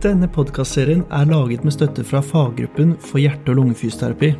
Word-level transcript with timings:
Denne 0.00 0.30
podkastserien 0.32 1.02
er 1.12 1.26
laget 1.28 1.60
med 1.60 1.74
støtte 1.74 2.00
fra 2.08 2.22
faggruppen 2.24 2.94
for 3.04 3.20
hjerte- 3.20 3.52
og 3.52 3.58
lungefysioterapi. 3.58 4.30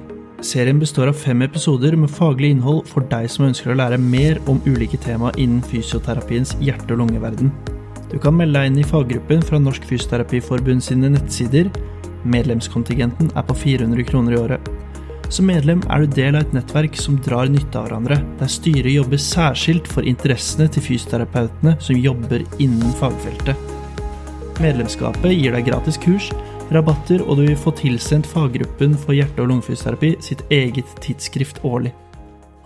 Serien 0.41 0.79
består 0.81 1.10
av 1.10 1.18
fem 1.21 1.42
episoder 1.44 1.99
med 2.00 2.08
faglig 2.08 2.55
innhold 2.55 2.86
for 2.89 3.05
deg 3.10 3.26
som 3.29 3.44
ønsker 3.44 3.75
å 3.75 3.76
lære 3.76 3.99
mer 4.00 4.38
om 4.49 4.62
ulike 4.65 4.96
tema 5.04 5.28
innen 5.36 5.60
fysioterapiens 5.60 6.54
hjerte- 6.65 6.94
og 6.94 7.02
lungeverden. 7.02 7.50
Du 8.09 8.16
kan 8.18 8.38
melde 8.38 8.57
deg 8.57 8.70
inn 8.70 8.79
i 8.80 8.86
faggruppen 8.88 9.45
fra 9.45 9.61
Norsk 9.61 9.84
Fysioterapiforbund 9.84 10.81
sine 10.83 11.11
nettsider. 11.12 11.69
Medlemskontingenten 12.25 13.29
er 13.37 13.45
på 13.45 13.57
400 13.61 14.07
kroner 14.09 14.33
i 14.33 14.41
året. 14.41 14.71
Som 15.29 15.51
medlem 15.53 15.83
er 15.91 16.07
du 16.07 16.15
del 16.17 16.39
av 16.39 16.47
et 16.47 16.55
nettverk 16.57 16.97
som 16.97 17.21
drar 17.21 17.53
nytte 17.53 17.77
av 17.77 17.91
hverandre, 17.91 18.17
der 18.41 18.49
styret 18.49 18.97
jobber 18.97 19.21
særskilt 19.21 19.93
for 19.93 20.09
interessene 20.09 20.73
til 20.73 20.89
fysioterapeutene 20.89 21.77
som 21.85 22.01
jobber 22.01 22.49
innen 22.59 22.97
fagfeltet. 22.97 23.70
Medlemskapet 24.61 25.33
gir 25.33 25.55
deg 25.57 25.71
gratis 25.71 25.97
kurs, 25.97 26.27
rabatter, 26.68 27.23
og 27.25 27.39
du 27.39 27.46
vil 27.46 27.57
få 27.57 27.73
tilsendt 27.79 28.27
faggruppen 28.29 28.93
for 28.93 29.17
hjerte- 29.17 29.41
og 29.41 29.49
lungefysioterapi 29.49 30.11
sitt 30.21 30.43
eget 30.53 30.91
tidsskrift 31.01 31.63
årlig. 31.64 31.95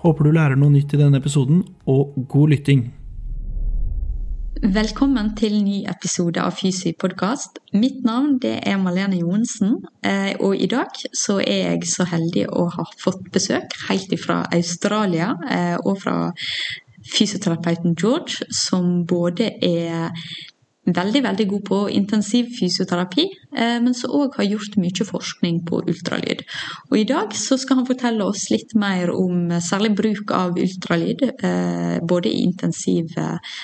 Håper 0.02 0.26
du 0.26 0.32
lærer 0.34 0.58
noe 0.58 0.74
nytt 0.74 0.90
i 0.90 0.98
denne 0.98 1.20
episoden, 1.22 1.60
og 1.86 2.16
god 2.32 2.50
lytting! 2.50 2.88
Velkommen 4.74 5.36
til 5.38 5.54
ny 5.62 5.84
episode 5.86 6.42
av 6.42 6.56
Fysi 6.58 6.96
podkast. 6.98 7.60
Mitt 7.78 8.02
navn 8.02 8.40
er 8.42 8.80
Malene 8.82 9.20
Johnsen, 9.20 9.76
eh, 10.02 10.32
og 10.40 10.56
i 10.58 10.66
dag 10.66 10.98
så 11.14 11.36
er 11.44 11.76
jeg 11.76 11.92
så 11.92 12.08
heldig 12.10 12.48
å 12.50 12.72
ha 12.74 12.88
fått 12.98 13.28
besøk 13.30 13.76
helt 13.86 14.16
fra 14.18 14.40
Australia 14.50 15.36
eh, 15.46 15.76
og 15.78 16.02
fra 16.02 16.32
fysioterapeuten 17.04 17.94
George, 17.94 18.48
som 18.50 19.04
både 19.06 19.52
er 19.62 20.10
veldig 20.84 21.22
veldig 21.24 21.46
god 21.48 21.64
på 21.68 21.78
intensiv 21.96 22.50
fysioterapi, 22.58 23.24
eh, 23.56 23.76
men 23.80 23.94
som 23.96 24.12
òg 24.12 24.36
har 24.36 24.48
gjort 24.48 24.76
mye 24.80 25.06
forskning 25.08 25.62
på 25.68 25.80
ultralyd. 25.88 26.44
Og 26.90 26.98
I 26.98 27.06
dag 27.08 27.32
så 27.38 27.58
skal 27.60 27.80
han 27.80 27.88
fortelle 27.88 28.24
oss 28.24 28.50
litt 28.52 28.74
mer 28.76 29.12
om 29.14 29.48
særlig 29.64 29.94
bruk 29.96 30.34
av 30.36 30.58
ultralyd, 30.60 31.24
eh, 31.42 32.00
både 32.04 32.28
i 32.28 32.42
intensiv 32.44 33.14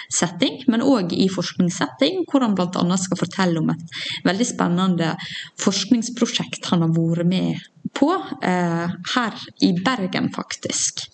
setting, 0.08 0.62
men 0.68 0.80
òg 0.82 1.12
i 1.12 1.28
forskningssetting, 1.28 2.24
hvor 2.30 2.40
han 2.40 2.54
bl.a. 2.54 2.96
skal 2.96 3.20
fortelle 3.20 3.60
om 3.60 3.70
et 3.70 4.00
veldig 4.24 4.46
spennende 4.46 5.14
forskningsprosjekt 5.60 6.70
han 6.70 6.86
har 6.86 6.94
vært 6.94 7.26
med 7.26 7.60
på 7.96 8.10
eh, 8.42 8.88
her 9.14 9.44
i 9.66 9.72
Bergen, 9.84 10.30
faktisk. 10.34 11.04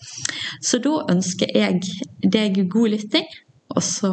Så 0.62 0.80
da 0.84 1.06
ønsker 1.12 1.50
jeg 1.54 1.82
deg 2.22 2.62
god 2.72 2.94
lytting, 2.94 3.28
og 3.74 3.82
så 3.82 4.12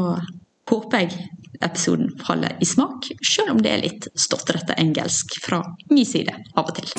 håper 0.69 1.03
jeg 1.03 1.42
episoden 1.61 2.09
faller 2.27 2.57
i 2.61 2.65
smak, 2.65 3.09
selv 3.35 3.51
om 3.55 3.61
det 3.61 3.71
er 3.71 3.83
litt 3.85 4.07
stotrete 4.15 4.73
engelsk 4.81 5.37
fra 5.45 5.61
min 5.91 6.05
side 6.05 6.33
av 6.55 6.69
og 6.71 6.75
til. 6.79 6.93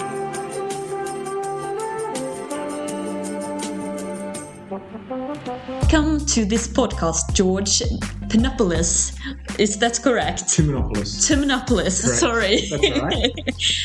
Come 5.90 6.18
to 6.26 6.44
this 6.44 6.66
podcast, 6.68 7.34
George 7.36 7.82
Pinopolis. 8.28 9.12
Is 9.58 9.78
that 9.78 10.00
correct? 10.02 10.42
Ntoumenopoulos. 10.48 11.18
Ntoumenopoulos, 11.20 12.00
Correct. 12.02 12.18
sorry. 12.18 12.56
That's 12.70 12.90
all 12.90 13.06
right. 13.06 13.32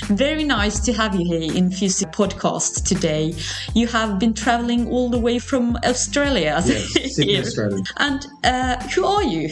Very 0.17 0.43
nice 0.43 0.79
to 0.85 0.93
have 0.93 1.13
you 1.15 1.25
here 1.25 1.53
in 1.53 1.69
Fusy 1.69 2.05
Podcast 2.11 2.85
today. 2.85 3.35
You 3.75 3.87
have 3.87 4.17
been 4.19 4.33
traveling 4.33 4.87
all 4.87 5.09
the 5.09 5.19
way 5.19 5.37
from 5.39 5.77
Australia. 5.85 6.61
Yes, 6.65 7.15
Sydney. 7.15 7.39
Australia. 7.41 7.83
And 7.97 8.25
uh, 8.43 8.77
who 8.95 9.05
are 9.05 9.23
you? 9.23 9.49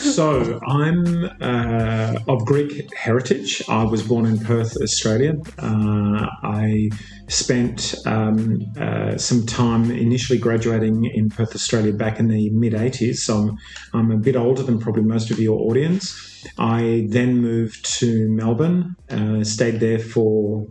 So 0.00 0.60
I'm 0.66 1.24
uh, 1.40 2.18
of 2.28 2.44
Greek 2.44 2.92
heritage. 2.94 3.62
I 3.68 3.84
was 3.84 4.02
born 4.02 4.26
in 4.26 4.38
Perth, 4.38 4.76
Australia. 4.82 5.34
Uh, 5.58 6.26
I 6.42 6.90
spent 7.28 7.94
um, 8.04 8.60
uh, 8.78 9.16
some 9.16 9.46
time 9.46 9.90
initially 9.90 10.38
graduating 10.38 11.04
in 11.06 11.30
Perth, 11.30 11.54
Australia, 11.54 11.92
back 11.92 12.18
in 12.18 12.28
the 12.28 12.50
mid 12.50 12.72
80s. 12.72 13.16
So 13.16 13.36
I'm, 13.38 13.58
I'm 13.94 14.10
a 14.10 14.18
bit 14.18 14.36
older 14.36 14.62
than 14.62 14.78
probably 14.78 15.02
most 15.02 15.30
of 15.30 15.38
your 15.38 15.58
audience. 15.60 16.46
I 16.58 17.06
then 17.08 17.38
moved 17.38 17.84
to 18.00 18.28
Melbourne, 18.28 18.96
uh, 19.10 19.44
stayed 19.44 19.80
there 19.80 19.98
for 19.98 20.66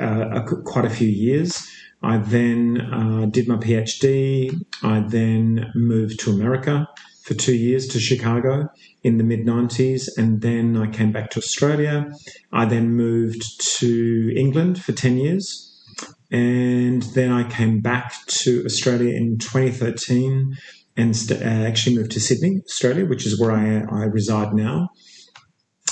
uh, 0.00 0.40
a, 0.40 0.42
quite 0.64 0.84
a 0.84 0.90
few 0.90 1.08
years. 1.08 1.66
I 2.02 2.18
then 2.18 2.80
uh, 2.80 3.26
did 3.26 3.48
my 3.48 3.56
PhD. 3.56 4.54
I 4.82 5.00
then 5.00 5.70
moved 5.74 6.20
to 6.20 6.30
America 6.30 6.88
for 7.28 7.34
two 7.34 7.54
years 7.54 7.86
to 7.88 8.00
Chicago 8.00 8.70
in 9.02 9.18
the 9.18 9.24
mid 9.24 9.44
90s, 9.44 10.08
and 10.16 10.40
then 10.40 10.78
I 10.78 10.86
came 10.90 11.12
back 11.12 11.28
to 11.32 11.38
Australia. 11.38 12.10
I 12.52 12.64
then 12.64 12.94
moved 12.94 13.42
to 13.78 14.32
England 14.34 14.82
for 14.82 14.92
10 14.92 15.18
years, 15.18 15.44
and 16.30 17.02
then 17.02 17.30
I 17.30 17.48
came 17.48 17.80
back 17.80 18.14
to 18.26 18.64
Australia 18.64 19.14
in 19.14 19.36
2013 19.36 20.56
and 20.96 21.14
st- 21.14 21.42
uh, 21.42 21.44
actually 21.44 21.96
moved 21.96 22.12
to 22.12 22.20
Sydney, 22.20 22.62
Australia, 22.64 23.04
which 23.04 23.26
is 23.26 23.38
where 23.38 23.52
I, 23.52 23.84
I 23.90 24.04
reside 24.04 24.54
now. 24.54 24.88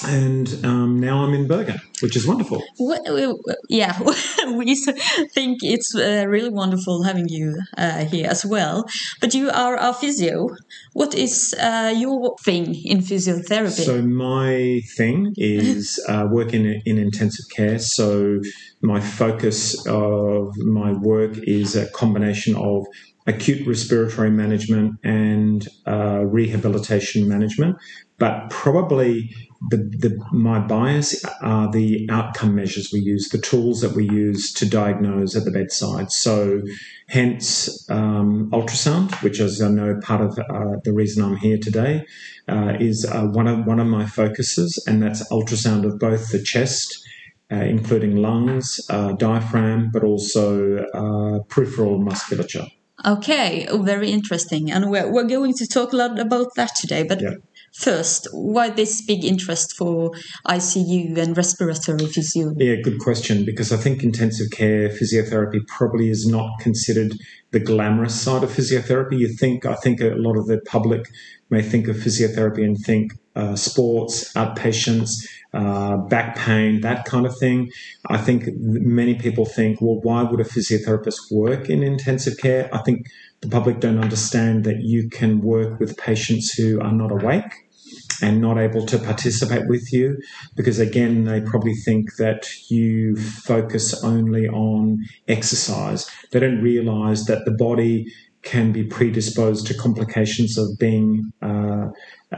And 0.05 0.65
um, 0.65 1.01
now 1.01 1.25
I'm 1.25 1.33
in 1.33 1.47
Bergen, 1.47 1.81
which 2.01 2.17
is 2.17 2.27
wonderful. 2.27 2.63
Well, 2.79 3.39
yeah, 3.69 3.99
we 4.53 4.75
think 4.75 5.59
it's 5.63 5.95
uh, 5.95 6.27
really 6.29 6.51
wonderful 6.51 7.03
having 7.03 7.29
you 7.29 7.57
uh, 7.77 8.05
here 8.05 8.29
as 8.29 8.45
well. 8.45 8.85
But 9.21 9.35
you 9.35 9.51
are 9.51 9.77
a 9.77 9.93
physio. 9.93 10.49
What 10.93 11.15
is 11.15 11.55
uh, 11.59 11.95
your 11.97 12.37
thing 12.45 12.75
in 12.85 12.99
physiotherapy? 12.99 13.85
So 13.85 14.03
my 14.03 14.83
thing 14.97 15.33
is 15.37 16.03
uh, 16.09 16.27
working 16.31 16.67
in, 16.67 16.83
in 16.85 16.99
intensive 16.99 17.47
care. 17.55 17.79
So 17.79 18.41
my 18.83 19.01
focus 19.01 19.87
of 19.87 20.57
my 20.59 20.93
work 20.93 21.39
is 21.39 21.75
a 21.77 21.91
combination 21.91 22.55
of 22.57 22.87
acute 23.27 23.67
respiratory 23.67 24.31
management 24.31 24.95
and 25.03 25.69
uh, 25.87 26.25
rehabilitation 26.25 27.29
management. 27.29 27.77
But 28.19 28.49
probably 28.49 29.35
the, 29.71 29.77
the 29.77 30.25
my 30.33 30.59
bias 30.59 31.25
are 31.43 31.71
the 31.71 32.09
outcome 32.11 32.55
measures 32.55 32.91
we 32.93 33.01
use, 33.01 33.29
the 33.29 33.39
tools 33.39 33.81
that 33.81 33.93
we 33.93 34.09
use 34.09 34.53
to 34.55 34.69
diagnose 34.69 35.37
at 35.37 35.45
the 35.45 35.51
bedside. 35.51 36.11
So, 36.13 36.63
hence 37.09 37.89
um, 37.91 38.51
ultrasound, 38.53 39.23
which, 39.23 39.41
as 39.41 39.61
I 39.61 39.69
know, 39.69 39.99
part 40.03 40.23
of 40.23 40.39
uh, 40.39 40.77
the 40.85 40.93
reason 40.95 41.25
I'm 41.25 41.37
here 41.37 41.59
today 41.59 42.07
uh, 42.49 42.75
is 42.81 43.05
uh, 43.05 43.27
one 43.27 43.47
of 43.47 43.67
one 43.67 43.81
of 43.81 43.87
my 43.87 44.07
focuses, 44.07 44.83
and 44.87 45.03
that's 45.03 45.29
ultrasound 45.31 45.85
of 45.85 45.99
both 45.99 46.31
the 46.31 46.43
chest. 46.43 47.03
Uh, 47.49 47.59
including 47.59 48.17
lungs, 48.17 48.81
uh, 48.91 49.13
diaphragm, 49.13 49.89
but 49.93 50.03
also 50.03 50.79
uh, 50.79 51.39
peripheral 51.49 51.97
musculature. 51.97 52.65
Okay, 53.05 53.67
oh, 53.69 53.83
very 53.83 54.11
interesting. 54.11 54.71
And 54.71 54.91
we're, 54.91 55.11
we're 55.13 55.29
going 55.29 55.53
to 55.55 55.67
talk 55.67 55.93
a 55.93 55.97
lot 55.97 56.19
about 56.19 56.55
that 56.57 56.75
today. 56.75 57.03
But 57.03 57.21
Yeah. 57.21 57.35
first, 57.75 58.27
why 58.33 58.71
this 58.71 59.05
big 59.05 59.23
interest 59.23 59.77
for 59.77 60.13
ICU 60.49 61.19
and 61.19 61.37
respiratory 61.37 62.07
physio? 62.07 62.55
Yeah, 62.57 62.77
good 62.83 62.99
question. 62.99 63.45
Because 63.45 63.71
I 63.71 63.77
think 63.77 64.03
intensive 64.03 64.51
care 64.51 64.89
physiotherapy 64.89 65.61
probably 65.67 66.09
is 66.09 66.27
not 66.27 66.59
considered 66.61 67.13
the 67.51 67.61
glamorous 67.61 68.19
side 68.19 68.43
of 68.43 68.51
physiotherapy. 68.51 69.19
You 69.19 69.29
think, 69.29 69.67
I 69.67 69.75
think 69.75 70.01
a 70.01 70.15
lot 70.17 70.39
of 70.39 70.47
the 70.47 70.61
public 70.67 71.07
may 71.51 71.61
think 71.63 71.89
of 71.89 71.97
physiotherapy 71.97 72.65
and 72.65 72.77
think 72.79 73.13
uh, 73.37 73.55
sports, 73.55 74.33
outpatients, 74.33 75.11
uh, 75.53 75.97
back 75.97 76.37
pain, 76.37 76.81
that 76.81 77.05
kind 77.05 77.27
of 77.27 77.37
thing. 77.39 77.71
I 78.09 78.19
think 78.19 78.49
many 78.57 79.15
people 79.15 79.45
think, 79.45 79.81
well, 79.81 80.01
why 80.03 80.23
would 80.23 80.41
a 80.41 80.45
physiotherapist 80.45 81.31
work 81.31 81.69
in 81.69 81.83
intensive 81.83 82.39
care? 82.39 82.69
I 82.75 82.79
think 82.79 83.07
the 83.43 83.49
public 83.49 83.81
don't 83.81 84.03
understand 84.03 84.65
that 84.65 84.81
you 84.81 85.09
can 85.11 85.41
work 85.41 85.79
with 85.79 85.97
patients 85.97 86.53
who 86.53 86.81
are 86.81 86.93
not 86.93 87.13
awake 87.13 87.67
and 88.23 88.41
not 88.41 88.59
able 88.59 88.87
to 88.87 88.99
participate 88.99 89.69
with 89.69 89.93
you 89.93 90.19
because 90.57 90.79
again 90.79 91.25
they 91.25 91.41
probably 91.41 91.75
think 91.75 92.17
that 92.17 92.49
you 92.71 93.17
focus 93.17 94.03
only 94.03 94.49
on 94.49 95.05
exercise 95.29 96.09
they 96.33 96.41
don't 96.41 96.63
realize 96.63 97.27
that 97.27 97.45
the 97.45 97.51
body 97.51 98.07
can 98.47 98.71
be 98.71 98.85
predisposed 98.85 99.67
to 99.67 99.75
complications 99.75 100.57
of 100.57 100.79
being 100.79 101.33
uh, 101.43 101.89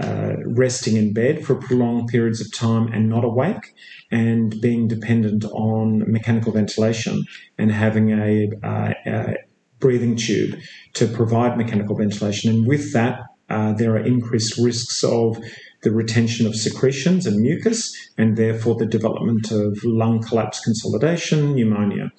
uh, 0.00 0.32
resting 0.46 0.96
in 0.96 1.12
bed 1.12 1.44
for 1.44 1.54
prolonged 1.54 2.08
periods 2.08 2.40
of 2.40 2.52
time 2.52 2.88
and 2.88 3.10
not 3.10 3.24
awake 3.24 3.74
and 4.10 4.58
being 4.62 4.88
dependent 4.88 5.44
on 5.44 6.10
mechanical 6.10 6.50
ventilation 6.50 7.22
and 7.58 7.70
having 7.70 8.10
a, 8.10 8.48
uh, 8.62 8.92
a 9.06 9.34
breathing 9.80 10.16
tube 10.16 10.58
to 10.94 11.06
provide 11.06 11.58
mechanical 11.58 11.94
ventilation. 11.94 12.50
And 12.50 12.66
with 12.66 12.94
that 12.94 13.20
uh, 13.50 13.74
there 13.74 13.92
are 13.92 14.04
increased 14.04 14.58
risks 14.58 15.04
of 15.04 15.38
the 15.82 15.90
retention 15.90 16.46
of 16.46 16.56
secretions 16.56 17.26
and 17.26 17.40
mucus, 17.40 17.94
and 18.16 18.36
therefore 18.36 18.74
the 18.76 18.86
development 18.86 19.50
of 19.50 19.78
lung 19.84 20.22
collapse 20.22 20.60
consolidation, 20.60 21.54
pneumonia. 21.54 22.10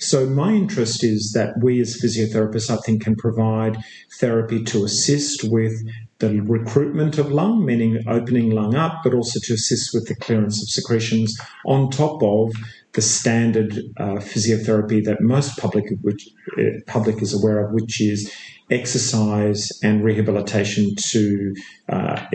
So, 0.00 0.26
my 0.26 0.52
interest 0.52 1.02
is 1.02 1.32
that 1.34 1.54
we 1.60 1.80
as 1.80 2.00
physiotherapists, 2.00 2.70
I 2.70 2.76
think, 2.76 3.02
can 3.02 3.16
provide 3.16 3.78
therapy 4.20 4.62
to 4.64 4.84
assist 4.84 5.44
with 5.44 5.72
the 6.18 6.40
recruitment 6.40 7.18
of 7.18 7.30
lung, 7.30 7.64
meaning 7.64 8.02
opening 8.08 8.50
lung 8.50 8.74
up, 8.74 9.00
but 9.04 9.14
also 9.14 9.38
to 9.44 9.54
assist 9.54 9.94
with 9.94 10.08
the 10.08 10.16
clearance 10.16 10.60
of 10.62 10.68
secretions 10.68 11.38
on 11.64 11.90
top 11.90 12.22
of 12.22 12.52
the 12.94 13.02
standard 13.02 13.78
uh, 13.98 14.16
physiotherapy 14.16 15.04
that 15.04 15.20
most 15.20 15.58
public 15.58 15.84
which, 16.02 16.28
uh, 16.58 16.62
public 16.86 17.22
is 17.22 17.32
aware 17.34 17.64
of, 17.64 17.72
which 17.72 18.00
is 18.00 18.32
exercise 18.70 19.70
and 19.82 20.04
rehabilitation 20.04 20.94
to 20.96 21.54
uh, 21.88 22.26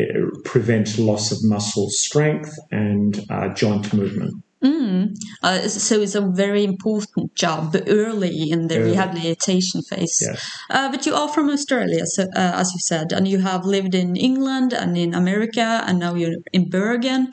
prevent 0.45 0.97
loss 0.97 1.31
of 1.31 1.37
muscle 1.43 1.89
strength 1.89 2.55
and 2.71 3.25
uh, 3.29 3.49
joint 3.49 3.93
movement. 3.93 4.42
Mm. 4.63 5.15
Uh, 5.41 5.67
so 5.67 6.01
it's 6.01 6.15
a 6.15 6.21
very 6.21 6.63
important 6.63 7.35
job 7.35 7.75
early 7.87 8.49
in 8.49 8.67
the 8.67 8.77
early. 8.77 8.91
rehabilitation 8.91 9.81
phase. 9.81 10.19
Yes. 10.21 10.59
Uh, 10.69 10.89
but 10.89 11.05
you 11.05 11.13
are 11.13 11.27
from 11.27 11.49
Australia, 11.49 12.05
so, 12.05 12.23
uh, 12.23 12.53
as 12.55 12.71
you 12.73 12.79
said, 12.79 13.11
and 13.11 13.27
you 13.27 13.39
have 13.39 13.65
lived 13.65 13.93
in 13.93 14.15
England 14.15 14.71
and 14.71 14.97
in 14.97 15.13
America, 15.13 15.83
and 15.85 15.99
now 15.99 16.15
you're 16.15 16.37
in 16.53 16.69
Bergen. 16.69 17.29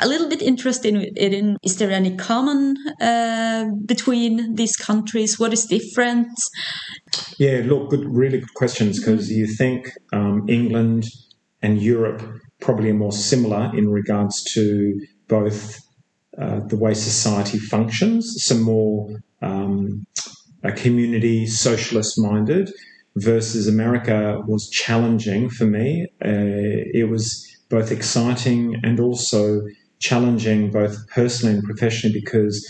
A 0.00 0.08
little 0.08 0.28
bit 0.28 0.42
interested 0.42 0.94
in 0.94 1.56
is 1.62 1.76
there 1.78 1.90
any 1.90 2.16
common 2.16 2.76
uh, 3.00 3.66
between 3.86 4.56
these 4.56 4.76
countries? 4.76 5.38
What 5.38 5.52
is 5.52 5.66
different? 5.66 6.28
Yeah, 7.38 7.62
look, 7.64 7.90
good, 7.90 8.04
really 8.04 8.40
good 8.40 8.54
questions 8.54 8.98
because 8.98 9.30
mm. 9.30 9.36
you 9.36 9.46
think 9.46 9.92
um, 10.12 10.44
England 10.48 11.06
and 11.62 11.80
Europe 11.80 12.22
probably 12.60 12.90
are 12.90 12.94
more 12.94 13.12
similar 13.12 13.70
in 13.74 13.88
regards 13.88 14.42
to 14.54 15.00
both 15.28 15.85
uh, 16.40 16.60
the 16.66 16.76
way 16.76 16.94
society 16.94 17.58
functions, 17.58 18.34
some 18.38 18.62
more 18.62 19.08
um, 19.42 20.06
community 20.76 21.46
socialist 21.46 22.18
minded, 22.18 22.70
versus 23.16 23.66
America 23.66 24.42
was 24.46 24.68
challenging 24.68 25.48
for 25.48 25.64
me. 25.64 26.06
Uh, 26.24 26.84
it 26.92 27.08
was 27.08 27.46
both 27.70 27.90
exciting 27.90 28.78
and 28.82 29.00
also 29.00 29.62
challenging, 30.00 30.70
both 30.70 30.96
personally 31.08 31.54
and 31.54 31.64
professionally, 31.64 32.20
because 32.20 32.64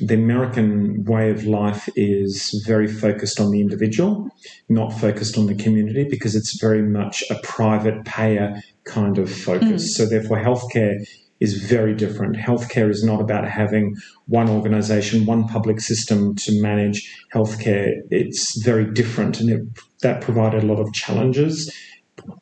the 0.00 0.14
American 0.14 1.04
way 1.04 1.30
of 1.30 1.44
life 1.44 1.88
is 1.94 2.64
very 2.66 2.88
focused 2.88 3.38
on 3.38 3.50
the 3.50 3.60
individual, 3.60 4.28
not 4.68 4.90
focused 4.92 5.36
on 5.36 5.46
the 5.46 5.54
community, 5.54 6.06
because 6.08 6.34
it's 6.34 6.58
very 6.60 6.82
much 6.82 7.22
a 7.30 7.34
private 7.42 8.04
payer 8.04 8.60
kind 8.84 9.18
of 9.18 9.30
focus. 9.30 9.84
Mm. 9.84 9.88
So, 9.88 10.06
therefore, 10.06 10.38
healthcare 10.38 11.06
is 11.44 11.52
very 11.76 11.94
different. 11.94 12.36
Healthcare 12.48 12.90
is 12.96 13.02
not 13.10 13.20
about 13.20 13.44
having 13.60 13.94
one 14.26 14.48
organization, 14.58 15.26
one 15.34 15.46
public 15.56 15.78
system 15.90 16.34
to 16.44 16.50
manage 16.68 16.98
healthcare. 17.34 17.88
It's 18.10 18.42
very 18.70 18.86
different, 19.00 19.40
and 19.40 19.48
it, 19.50 19.62
that 20.04 20.16
provided 20.28 20.62
a 20.64 20.66
lot 20.66 20.80
of 20.80 20.92
challenges 20.92 21.54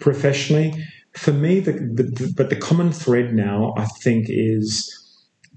professionally. 0.01 0.69
For 1.25 1.33
me, 1.33 1.61
the, 1.61 1.73
the, 1.73 2.33
but 2.37 2.49
the 2.49 2.61
common 2.69 2.91
thread 2.93 3.35
now, 3.35 3.75
I 3.77 3.87
think, 4.03 4.27
is 4.29 4.71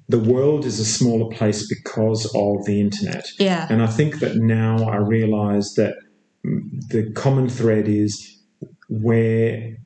the 0.07 0.19
world 0.19 0.65
is 0.65 0.80
a 0.80 0.86
smaller 0.86 1.30
place 1.38 1.68
because 1.68 2.25
of 2.36 2.65
the 2.65 2.80
internet. 2.80 3.25
Yeah. 3.39 3.68
And 3.69 3.81
I 3.81 3.88
think 3.88 4.19
that 4.19 4.36
now 4.36 4.88
I 4.95 4.98
realize 4.98 5.74
that 5.75 5.95
the 6.44 7.12
common 7.15 7.50
thread 7.50 7.88
is 7.88 8.13
where 8.89 9.77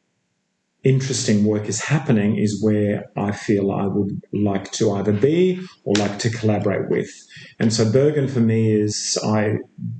interesting 0.83 1.43
work 1.43 1.67
is 1.67 1.81
happening 1.81 2.37
is 2.37 2.63
where 2.63 3.03
I 3.17 3.33
feel 3.33 3.71
I 3.71 3.85
would 3.85 4.21
like 4.31 4.71
to 4.73 4.93
either 4.93 5.11
be 5.11 5.59
or 5.83 5.95
like 5.95 6.19
to 6.19 6.29
collaborate 6.29 6.89
with. 6.89 7.09
And 7.59 7.73
so 7.73 7.91
Bergen 7.91 8.29
for 8.29 8.39
me 8.39 8.71
is 8.71 9.17
I 9.23 9.55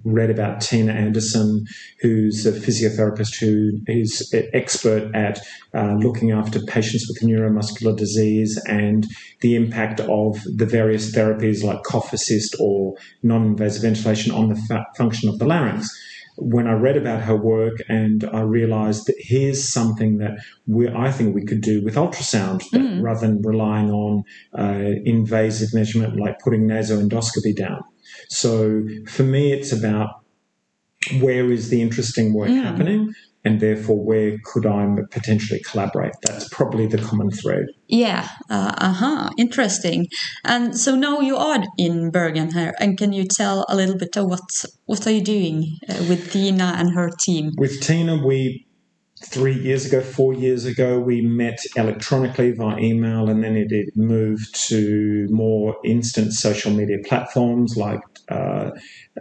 read 0.05 0.29
about 0.29 0.61
Tiina 0.61 0.93
Andersen, 0.93 1.65
who's 2.01 2.45
a 2.45 2.53
physiotherapist 2.53 3.39
who 3.39 3.71
is 3.87 4.31
an 4.31 4.49
expert 4.53 5.13
at 5.13 5.39
uh, 5.73 5.95
looking 5.95 6.31
after 6.31 6.61
patients 6.61 7.07
with 7.09 7.29
neuromuscular 7.29 7.97
disease 7.97 8.61
and 8.65 9.05
the 9.41 9.55
impact 9.55 9.99
of 9.99 10.41
the 10.55 10.65
various 10.65 11.13
therapies 11.13 11.61
like 11.61 11.83
cough 11.83 12.13
assist 12.13 12.55
or 12.59 12.95
non-invasive 13.21 13.81
ventilation 13.81 14.31
on 14.31 14.49
the 14.49 14.85
function 14.97 15.27
of 15.27 15.39
the 15.39 15.45
larynx 15.45 15.89
when 16.41 16.68
I 16.68 16.74
read 16.74 16.97
about 16.97 17.21
her 17.24 17.36
work 17.36 17.77
and 17.88 18.24
I 18.24 18.41
realized 18.41 19.07
that 19.07 19.15
here's 19.19 19.71
something 19.71 20.18
that 20.19 20.39
we, 20.68 20.88
I 20.89 21.12
think 21.12 21.36
we 21.36 21.45
could 21.45 21.62
do 21.62 21.83
with 21.83 21.95
ultrasound 21.95 22.63
mm. 22.74 23.01
rather 23.01 23.27
than 23.27 23.41
relying 23.41 23.91
on 23.91 24.24
uh, 24.57 24.95
invasive 25.06 25.74
measurement 25.74 26.19
like 26.19 26.39
putting 26.39 26.68
nasoendoscopy 26.68 27.56
down. 27.56 27.81
So 28.30 28.83
for 29.07 29.24
me, 29.24 29.51
it's 29.51 29.71
about 29.71 30.21
where 31.19 31.51
is 31.51 31.69
the 31.69 31.81
interesting 31.81 32.33
work 32.33 32.50
mm. 32.50 32.63
happening 32.63 33.13
and 33.50 33.60
therefore 33.60 33.98
where 33.98 34.38
could 34.44 34.68
I 34.68 34.88
potentially 35.10 35.60
collaborate? 35.62 36.13
That's 36.22 36.48
probably 36.50 36.86
the 36.86 37.00
common 37.00 37.31
thread. 37.31 37.66
Yeah, 37.88 38.28
uh 38.50 38.94
huh, 38.94 39.30
interesting. 39.40 40.07
And 40.46 40.78
so 40.78 40.96
now 40.96 41.19
you 41.19 41.36
are 41.36 41.63
in 41.78 42.12
Bergen 42.12 42.54
here, 42.54 42.74
and 42.80 42.96
can 42.96 43.12
you 43.12 43.25
tell 43.25 43.66
a 43.68 43.75
little 43.75 43.98
bit 43.98 44.16
of 44.18 44.28
what 44.28 44.48
what 44.86 45.07
are 45.07 45.12
you 45.12 45.24
doing 45.24 45.78
uh, 45.90 45.96
with 46.07 46.31
Tiina 46.31 46.75
and 46.80 46.94
her 46.94 47.10
team? 47.10 47.51
With 47.57 47.81
Tiina, 47.81 48.24
we 48.24 48.68
three 49.25 49.57
years 49.68 49.86
ago, 49.86 50.00
four 50.01 50.34
years 50.34 50.66
ago, 50.66 51.00
we 51.00 51.22
met 51.22 51.60
electronically 51.75 52.51
via 52.51 52.78
email, 52.78 53.30
and 53.30 53.44
then 53.44 53.56
it, 53.57 53.72
it 53.72 53.90
moved 53.96 54.54
to 54.69 55.28
more 55.31 55.75
instant 55.84 56.34
social 56.34 56.72
media 56.72 56.98
platforms 57.04 57.75
like 57.75 58.01
uh, 58.29 58.71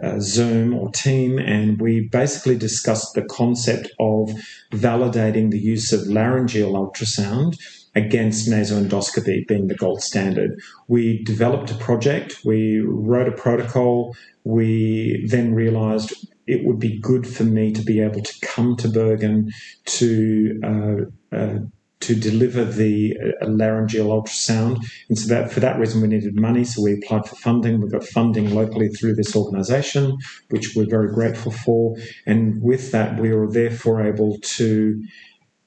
uh, 0.01 0.19
Zoom 0.19 0.73
or 0.73 0.91
Team, 0.91 1.37
and 1.39 1.79
we 1.81 2.07
basically 2.11 2.57
discussed 2.57 3.13
the 3.13 3.23
concept 3.23 3.89
of 3.99 4.29
validating 4.71 5.51
the 5.51 5.59
use 5.59 5.91
of 5.91 6.07
laryngeal 6.07 6.73
ultrasound 6.73 7.57
against 7.95 8.49
nasoendoscopy 8.49 9.47
being 9.47 9.67
the 9.67 9.75
gold 9.75 10.01
standard. 10.01 10.59
We 10.87 11.23
developed 11.23 11.71
a 11.71 11.75
project, 11.75 12.39
we 12.45 12.79
wrote 12.85 13.27
a 13.27 13.31
protocol, 13.31 14.15
we 14.43 15.25
then 15.27 15.53
realized 15.53 16.13
it 16.47 16.65
would 16.65 16.79
be 16.79 16.99
good 16.99 17.27
for 17.27 17.43
me 17.43 17.71
to 17.73 17.81
be 17.81 17.99
able 18.01 18.21
to 18.21 18.39
come 18.41 18.75
to 18.77 18.87
Bergen 18.87 19.51
to 19.85 20.59
uh, 20.63 21.35
uh, 21.35 21.59
to 22.01 22.15
deliver 22.15 22.63
the 22.63 23.15
uh, 23.41 23.47
laryngeal 23.47 24.07
ultrasound. 24.07 24.77
And 25.09 25.17
so 25.17 25.27
that 25.33 25.51
for 25.51 25.59
that 25.59 25.77
reason, 25.79 26.01
we 26.01 26.07
needed 26.07 26.39
money. 26.39 26.63
So 26.63 26.81
we 26.81 26.93
applied 26.93 27.27
for 27.27 27.35
funding. 27.35 27.81
We 27.81 27.89
got 27.89 28.03
funding 28.03 28.53
locally 28.55 28.87
through 28.89 29.15
this 29.15 29.35
organisation, 29.35 30.17
which 30.49 30.75
we're 30.75 30.89
very 30.89 31.13
grateful 31.13 31.51
for. 31.51 31.95
And 32.25 32.61
with 32.61 32.91
that, 32.91 33.19
we 33.19 33.33
were 33.33 33.51
therefore 33.51 34.01
able 34.05 34.37
to 34.41 35.03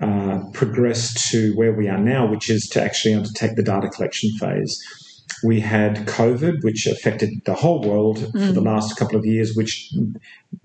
uh, 0.01 0.41
progress 0.53 1.31
to 1.31 1.55
where 1.55 1.73
we 1.73 1.89
are 1.89 1.99
now, 1.99 2.27
which 2.27 2.51
is 2.51 2.67
to 2.73 2.83
actually 2.83 3.15
undertake 3.15 3.55
the 3.55 3.63
data 3.63 3.89
collection 3.89 4.31
phase. 4.39 4.83
We 5.45 5.61
had 5.61 6.07
COVID, 6.07 6.63
which 6.63 6.87
affected 6.87 7.31
the 7.45 7.55
whole 7.55 7.83
world 7.83 8.19
mm. 8.19 8.47
for 8.47 8.53
the 8.53 8.61
mm. 8.61 8.67
last 8.67 8.97
couple 8.97 9.19
of 9.19 9.27
years, 9.27 9.55
which 9.57 9.93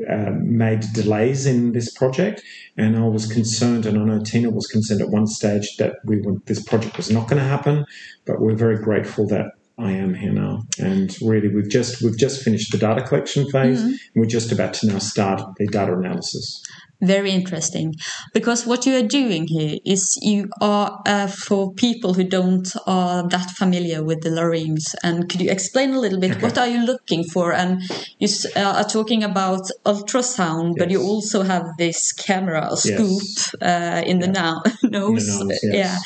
uh, 0.10 0.32
made 0.42 0.82
delays 0.94 1.46
in 1.46 1.72
this 1.72 1.92
project. 1.92 2.42
And 2.78 2.98
I 2.98 3.08
was 3.08 3.26
concerned, 3.26 3.86
and 3.86 3.98
I 3.98 4.04
know 4.04 4.20
Tiina 4.20 4.54
was 4.54 4.68
concerned 4.68 5.02
at 5.02 5.10
one 5.10 5.28
stage 5.28 5.78
that 5.78 5.96
we 6.06 6.22
would, 6.22 6.46
this 6.46 6.62
project 6.62 6.98
was 6.98 7.10
not 7.10 7.28
going 7.28 7.42
to 7.42 7.48
happen. 7.48 7.86
But 8.26 8.42
we're 8.42 8.56
very 8.56 8.78
grateful 8.78 9.28
that 9.28 9.52
I 9.80 9.92
am 9.92 10.16
here 10.16 10.34
now, 10.34 10.64
and 10.80 11.16
really, 11.22 11.50
we've 11.50 11.70
just 11.70 12.02
we've 12.02 12.18
just 12.18 12.44
finished 12.44 12.72
the 12.72 12.80
data 12.80 13.04
collection 13.04 13.50
phase, 13.52 13.80
mm-hmm. 13.80 13.90
and 13.90 14.16
we're 14.16 14.26
just 14.26 14.52
about 14.52 14.74
to 14.76 14.88
now 14.88 14.98
start 14.98 15.42
the 15.58 15.68
data 15.68 15.94
analysis 15.94 16.64
very 17.02 17.32
interesting 17.32 17.94
because 18.34 18.66
what 18.66 18.86
you 18.86 18.96
are 18.96 19.08
doing 19.08 19.48
here 19.48 19.78
is 19.86 20.18
you 20.22 20.50
are 20.62 21.02
uh, 21.06 21.28
for 21.28 21.74
people 21.74 22.14
who 22.14 22.24
don't 22.24 22.68
are 22.88 23.28
that 23.30 23.52
familiar 23.52 24.04
with 24.04 24.22
the 24.22 24.30
larynx 24.30 24.96
and 25.04 25.30
could 25.30 25.42
you 25.42 25.50
explain 25.52 25.94
a 25.94 26.00
little 26.00 26.20
bit 26.20 26.32
okay. 26.32 26.42
what 26.42 26.58
are 26.58 26.68
you 26.68 26.84
looking 26.86 27.24
for 27.24 27.54
and 27.54 27.82
you 28.20 28.28
uh, 28.56 28.74
are 28.78 28.84
talking 28.84 29.24
about 29.24 29.62
ultrasound 29.86 30.70
yes. 30.70 30.76
but 30.80 30.92
you 30.92 31.02
also 31.02 31.44
have 31.44 31.66
this 31.78 32.12
camera 32.12 32.76
scoop 32.76 33.22
yes. 33.22 33.56
uh, 33.62 34.02
in 34.06 34.20
the 34.20 34.28
now 34.28 34.62
nose, 34.84 35.38
the 35.38 35.46
nose 35.46 35.60
yes. 35.64 35.74
yeah 35.74 35.98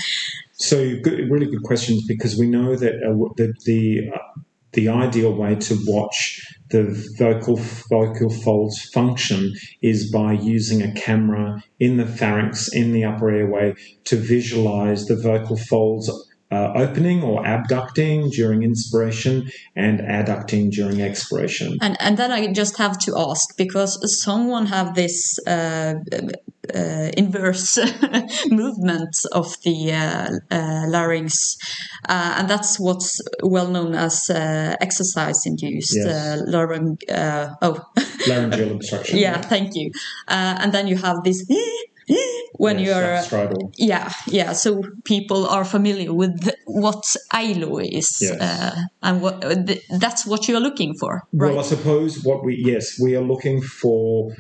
so 0.62 0.96
good, 1.02 1.32
really 1.32 1.48
good 1.48 1.64
questions 1.64 2.06
because 2.08 2.38
we 2.38 2.48
know 2.48 2.76
that 2.76 2.96
uh, 2.96 3.34
the 3.36 3.54
the, 3.66 4.12
uh, 4.14 4.42
the 4.74 4.90
ideal 4.90 5.34
way 5.34 5.56
to 5.56 5.78
watch 5.86 6.42
the 6.70 6.84
vocal 7.18 7.58
vocal 7.90 8.30
folds 8.30 8.82
function 8.94 9.54
is 9.82 10.10
by 10.12 10.34
using 10.34 10.82
a 10.82 10.94
camera 10.94 11.62
in 11.80 11.98
the 11.98 12.06
pharynx 12.06 12.74
in 12.74 12.94
the 12.94 13.04
upper 13.04 13.30
airway 13.30 13.74
to 14.06 14.16
visualize 14.16 15.06
the 15.06 15.16
vocal 15.16 15.58
folds 15.58 16.10
uh, 16.52 16.74
opening 16.76 17.24
or 17.24 17.46
abducting 17.46 18.30
during 18.30 18.64
inspiration 18.64 19.50
and 19.76 20.00
adducting 20.00 20.70
during 20.70 21.02
expiration. 21.02 21.78
And 21.82 21.96
and 22.02 22.18
then 22.18 22.32
I 22.32 22.52
just 22.52 22.78
have 22.78 22.98
to 23.00 23.18
ask 23.18 23.56
because 23.58 23.98
someone 24.22 24.66
have 24.66 24.96
this 24.96 25.38
uh, 25.48 25.96
uh, 26.76 27.10
inverse 27.18 27.78
movement 28.50 29.16
of 29.32 29.56
the 29.64 29.92
uh, 29.92 30.56
uh, 30.56 30.86
larynx, 30.88 31.58
uh, 32.08 32.36
and 32.38 32.50
that's 32.50 32.80
what's 32.80 33.20
well 33.44 33.68
known 33.68 33.96
as 33.96 34.30
exercise 34.30 35.46
induced 35.46 35.96
yes. 35.98 36.42
larynx. 36.48 37.04
oh, 37.62 37.84
laryngeal 38.28 38.72
obstruction. 38.72 39.18
yeah, 39.18 39.42
thank 39.42 39.72
you. 39.76 39.92
and 40.28 40.72
then 40.74 40.88
you 40.88 40.96
have 40.98 41.24
this 41.24 41.46
when 42.58 42.80
Yes, 42.80 43.32
you're 43.32 43.54
yeah 43.78 44.12
yeah 44.28 44.54
so 44.54 44.82
people 45.06 45.48
are 45.48 45.64
familiar 45.64 46.14
with 46.14 46.52
what 46.66 47.04
ILO 47.34 47.78
is 47.80 48.18
Yes. 48.22 48.40
uh, 48.42 48.76
and 49.02 49.22
what 49.22 49.42
th- 49.68 49.84
that's 50.00 50.26
what 50.26 50.48
you're 50.48 50.60
looking 50.60 50.94
for 51.00 51.24
Well, 51.32 51.60
I 51.60 51.64
suppose 51.64 52.24
what 52.24 52.44
we 52.44 52.56
yes 52.66 53.00
we 53.02 53.16
are 53.16 53.22
looking 53.24 53.62
for 53.62 54.34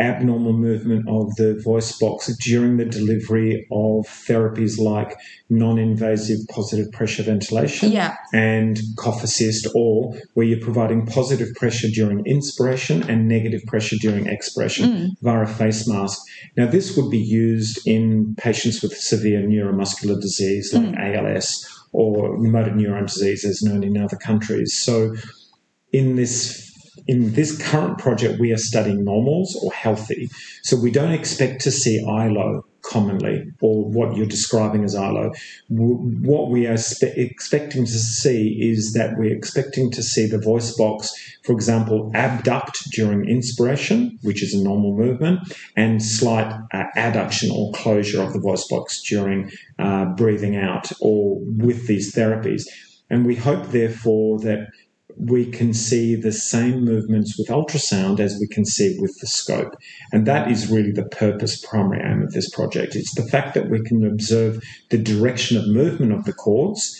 abnormal 0.00 0.54
movement 0.54 1.06
of 1.08 1.34
the 1.36 1.60
voice 1.62 1.96
box 1.98 2.34
during 2.38 2.78
the 2.78 2.84
delivery 2.84 3.66
of 3.70 4.06
therapies 4.06 4.78
like 4.78 5.16
non-invasive 5.50 6.38
positive 6.48 6.90
pressure 6.92 7.22
ventilation 7.22 7.92
Yeah. 7.92 8.16
and 8.32 8.80
cough 8.96 9.22
assist 9.22 9.68
or 9.74 10.16
where 10.34 10.46
you're 10.46 10.60
providing 10.60 11.06
positive 11.06 11.54
pressure 11.54 11.88
during 11.88 12.24
inspiration 12.24 13.08
and 13.10 13.28
negative 13.28 13.62
pressure 13.66 13.96
during 14.00 14.26
expiration 14.26 14.86
mm. 14.86 15.08
via 15.22 15.42
a 15.42 15.46
face 15.46 15.86
mask. 15.86 16.18
Now 16.56 16.66
this 16.66 16.96
would 16.96 17.10
be 17.10 17.18
used 17.18 17.86
in 17.86 18.34
patients 18.36 18.82
with 18.82 18.96
severe 18.96 19.40
neuromuscular 19.40 20.20
disease 20.20 20.72
like 20.72 20.86
mm. 20.86 21.16
ALS 21.16 21.66
or 21.92 22.38
motor 22.38 22.70
neuron 22.70 23.06
disease 23.06 23.44
as 23.44 23.62
known 23.62 23.82
in 23.82 23.96
other 23.98 24.16
countries. 24.16 24.74
So 24.74 25.14
in 25.92 26.16
this 26.16 26.69
in 27.10 27.32
this 27.32 27.60
current 27.60 27.98
project, 27.98 28.38
we 28.38 28.52
are 28.52 28.56
studying 28.56 29.02
normals 29.02 29.58
or 29.64 29.72
healthy. 29.72 30.30
So 30.62 30.76
we 30.76 30.92
don't 30.92 31.10
expect 31.10 31.60
to 31.62 31.72
see 31.72 32.00
ILO 32.06 32.64
commonly 32.82 33.50
or 33.60 33.84
what 33.90 34.16
you're 34.16 34.26
describing 34.26 34.84
as 34.84 34.94
ILO. 34.94 35.32
What 35.68 36.50
we 36.50 36.68
are 36.68 36.76
spe- 36.76 37.16
expecting 37.16 37.84
to 37.84 37.98
see 37.98 38.56
is 38.60 38.92
that 38.92 39.18
we're 39.18 39.36
expecting 39.36 39.90
to 39.90 40.04
see 40.04 40.26
the 40.28 40.38
voice 40.38 40.72
box, 40.76 41.12
for 41.42 41.52
example, 41.52 42.12
abduct 42.14 42.88
during 42.92 43.28
inspiration, 43.28 44.16
which 44.22 44.40
is 44.40 44.54
a 44.54 44.62
normal 44.62 44.96
movement, 44.96 45.40
and 45.74 46.00
slight 46.00 46.52
uh, 46.72 46.84
adduction 46.96 47.50
or 47.50 47.72
closure 47.72 48.22
of 48.22 48.32
the 48.32 48.40
voice 48.40 48.68
box 48.68 49.02
during 49.02 49.50
uh, 49.80 50.04
breathing 50.14 50.56
out 50.56 50.92
or 51.00 51.40
with 51.40 51.88
these 51.88 52.14
therapies. 52.14 52.62
And 53.10 53.26
we 53.26 53.34
hope, 53.34 53.66
therefore, 53.66 54.38
that 54.42 54.68
we 55.26 55.44
can 55.44 55.74
see 55.74 56.14
the 56.14 56.32
same 56.32 56.84
movements 56.84 57.36
with 57.38 57.48
ultrasound 57.48 58.20
as 58.20 58.38
we 58.40 58.46
can 58.46 58.64
see 58.64 58.96
with 58.98 59.18
the 59.20 59.26
scope. 59.26 59.76
And 60.12 60.26
that 60.26 60.50
is 60.50 60.70
really 60.70 60.92
the 60.92 61.04
purpose, 61.04 61.64
primary 61.64 62.02
aim 62.02 62.22
of 62.22 62.32
this 62.32 62.48
project. 62.50 62.96
It's 62.96 63.14
the 63.14 63.28
fact 63.28 63.54
that 63.54 63.68
we 63.68 63.82
can 63.82 64.06
observe 64.06 64.62
the 64.88 64.98
direction 64.98 65.56
of 65.56 65.66
movement 65.66 66.12
of 66.12 66.24
the 66.24 66.32
cords 66.32 66.98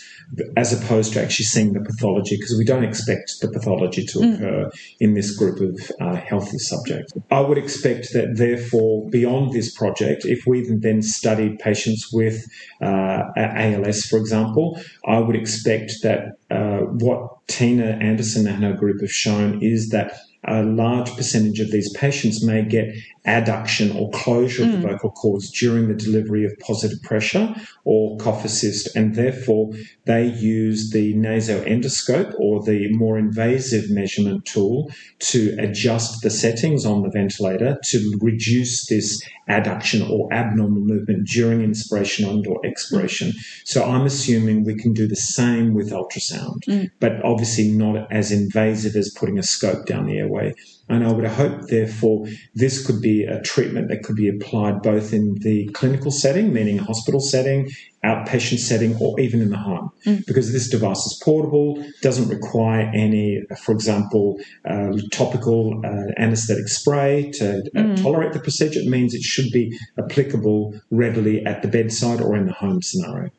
as 0.55 0.71
opposed 0.71 1.13
to 1.13 1.21
actually 1.21 1.45
seeing 1.45 1.73
the 1.73 1.81
pathology 1.81 2.37
because 2.37 2.55
we 2.57 2.65
don't 2.65 2.83
expect 2.83 3.33
the 3.41 3.49
pathology 3.49 4.05
to 4.05 4.19
occur 4.19 4.69
in 4.99 5.13
this 5.13 5.35
group 5.35 5.59
of 5.59 5.91
uh, 5.99 6.15
healthy 6.15 6.57
subjects. 6.57 7.13
I 7.29 7.41
would 7.41 7.57
expect 7.57 8.13
that, 8.13 8.37
therefore, 8.37 9.09
beyond 9.09 9.53
this 9.53 9.75
project, 9.75 10.25
if 10.25 10.45
we 10.47 10.65
then 10.69 11.01
studied 11.01 11.59
patients 11.59 12.09
with 12.13 12.45
uh, 12.81 13.23
ALS, 13.35 14.05
for 14.05 14.17
example, 14.17 14.79
I 15.05 15.19
would 15.19 15.35
expect 15.35 15.93
that 16.03 16.37
uh, 16.49 16.79
what 16.79 17.45
Tiina 17.47 18.01
Andersen 18.01 18.47
and 18.47 18.63
her 18.63 18.73
group 18.73 19.01
have 19.01 19.11
shown 19.11 19.61
is 19.61 19.89
that 19.89 20.17
a 20.45 20.63
large 20.63 21.15
percentage 21.15 21.59
of 21.59 21.71
these 21.71 21.91
patients 21.93 22.43
may 22.43 22.63
get 22.63 22.95
adduction 23.27 23.93
or 23.95 24.09
closure 24.09 24.63
of 24.63 24.71
the 24.71 24.77
mm. 24.77 24.91
vocal 24.91 25.11
cords 25.11 25.51
during 25.51 25.87
the 25.87 25.93
delivery 25.93 26.43
of 26.43 26.57
positive 26.59 26.99
pressure 27.03 27.53
or 27.83 28.17
cough 28.17 28.43
assist, 28.43 28.95
and 28.95 29.13
therefore 29.13 29.71
they 30.05 30.25
use 30.25 30.89
the 30.89 31.13
nasoendoscope 31.13 32.33
or 32.39 32.63
the 32.63 32.87
more 32.93 33.19
invasive 33.19 33.91
measurement 33.91 34.43
tool 34.45 34.91
to 35.19 35.55
adjust 35.59 36.23
the 36.23 36.29
settings 36.31 36.85
on 36.85 37.03
the 37.03 37.09
ventilator 37.09 37.77
to 37.83 38.17
reduce 38.19 38.87
this 38.87 39.21
adduction 39.47 40.09
or 40.09 40.31
abnormal 40.33 40.81
movement 40.81 41.27
during 41.27 41.61
inspiration 41.61 42.27
and 42.27 42.47
or 42.47 42.65
expiration. 42.65 43.29
Mm. 43.29 43.61
So 43.65 43.83
I'm 43.83 44.05
assuming 44.05 44.63
we 44.63 44.75
can 44.75 44.93
do 44.93 45.07
the 45.07 45.15
same 45.15 45.75
with 45.75 45.91
ultrasound, 45.91 46.63
mm. 46.67 46.89
but 46.99 47.23
obviously 47.23 47.69
not 47.69 48.11
as 48.11 48.31
invasive 48.31 48.95
as 48.95 49.13
putting 49.15 49.37
a 49.37 49.43
scope 49.43 49.85
down 49.85 50.07
the 50.07 50.17
airway. 50.17 50.30
Way. 50.31 50.53
And 50.91 51.05
I 51.05 51.11
would 51.11 51.25
hope, 51.25 51.67
therefore, 51.67 52.27
this 52.53 52.85
could 52.85 53.01
be 53.01 53.23
a 53.23 53.41
treatment 53.41 53.87
that 53.89 54.03
could 54.03 54.15
be 54.15 54.27
applied 54.27 54.81
both 54.81 55.13
in 55.13 55.35
the 55.39 55.67
clinical 55.73 56.11
setting, 56.11 56.53
meaning 56.53 56.77
hospital 56.77 57.21
setting, 57.21 57.69
outpatient 58.03 58.59
setting, 58.59 58.95
or 58.99 59.19
even 59.19 59.41
in 59.41 59.49
the 59.49 59.57
home. 59.57 59.91
Because 60.27 60.51
this 60.51 60.69
device 60.69 61.05
is 61.05 61.21
portable, 61.23 61.83
doesn't 62.01 62.29
require 62.29 62.91
any, 62.93 63.41
for 63.63 63.71
example, 63.71 64.39
uh, 64.65 64.91
topical 65.11 65.81
uh, 65.85 66.11
anesthetic 66.17 66.67
spray 66.67 67.31
to 67.35 67.61
uh, 67.75 67.95
tolerate 67.95 68.33
the 68.33 68.39
procedure. 68.39 68.79
It 68.79 68.87
means 68.87 69.13
it 69.13 69.21
should 69.21 69.51
be 69.51 69.77
applicable 69.97 70.79
readily 70.89 71.45
at 71.45 71.61
the 71.61 71.67
bedside 71.67 72.21
or 72.21 72.35
in 72.35 72.45
the 72.47 72.53
home 72.53 72.81
scenario. 72.81 73.29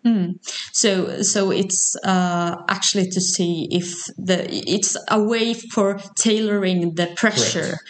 so 0.72 1.22
so 1.22 1.50
it's 1.50 1.96
uh, 2.04 2.56
actually 2.68 3.08
to 3.10 3.20
see 3.20 3.68
if 3.70 4.06
the 4.16 4.48
it's 4.50 4.96
a 5.08 5.20
way 5.22 5.54
for 5.54 5.98
tailoring 6.16 6.94
the 6.94 7.08
pressure 7.16 7.41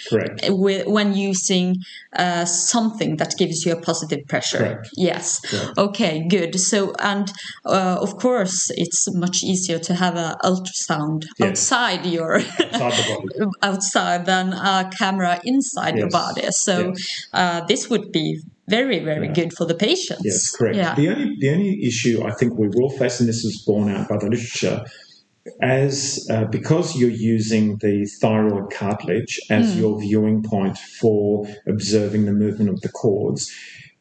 Correct. 0.09 0.41
with, 0.49 0.87
when 0.87 1.15
using 1.15 1.77
uh, 2.17 2.45
something 2.45 3.17
that 3.17 3.35
gives 3.39 3.65
you 3.65 3.73
a 3.73 3.81
positive 3.81 4.21
pressure. 4.29 4.59
Correct. 4.59 4.89
Yes. 4.97 5.41
Correct. 5.41 5.79
Okay. 5.79 6.27
Good. 6.29 6.59
So 6.61 6.93
and 6.99 7.31
uh, 7.65 7.99
of 8.01 8.17
course 8.19 8.71
it's 8.77 9.09
much 9.15 9.43
easier 9.43 9.79
to 9.89 9.95
have 9.95 10.17
an 10.17 10.35
ultrasound 10.45 11.25
Yes. 11.39 11.49
outside 11.49 12.07
your 12.07 12.37
Outside 12.37 12.93
the 12.99 13.05
body. 13.11 13.51
outside 13.63 14.27
than 14.27 14.53
a 14.53 14.91
camera 14.99 15.41
inside 15.45 15.97
your 15.97 16.09
body. 16.11 16.47
So 16.51 16.75
Yes. 16.89 17.27
uh, 17.33 17.61
this 17.67 17.89
would 17.91 18.13
be 18.13 18.41
very 18.69 18.99
very 19.01 19.27
Yeah. 19.27 19.33
good 19.41 19.51
for 19.57 19.67
the 19.67 19.75
patients. 19.75 20.23
Yes, 20.25 20.51
correct. 20.57 20.77
Yeah. 20.77 20.95
The 20.95 21.09
only 21.09 21.37
the 21.41 21.51
only 21.51 21.75
issue 21.91 22.23
I 22.25 22.33
think 22.39 22.51
we 22.59 22.69
will 22.69 22.91
face, 22.91 23.21
and 23.21 23.29
this 23.29 23.45
is 23.45 23.63
borne 23.67 23.91
out 23.95 24.09
by 24.09 24.17
the 24.19 24.29
literature, 24.35 24.85
as 25.61 26.27
uh, 26.31 26.45
because 26.45 26.97
you're 26.97 27.11
using 27.11 27.77
the 27.79 28.07
thyroid 28.21 28.73
cartilage 28.73 29.41
as 29.51 29.77
your 29.77 30.01
viewing 30.01 30.43
point 30.43 30.79
for 30.79 31.47
observing 31.67 32.27
the 32.27 32.33
movement 32.33 32.71
of 32.71 32.81
the 32.81 32.89
cords, 32.89 33.53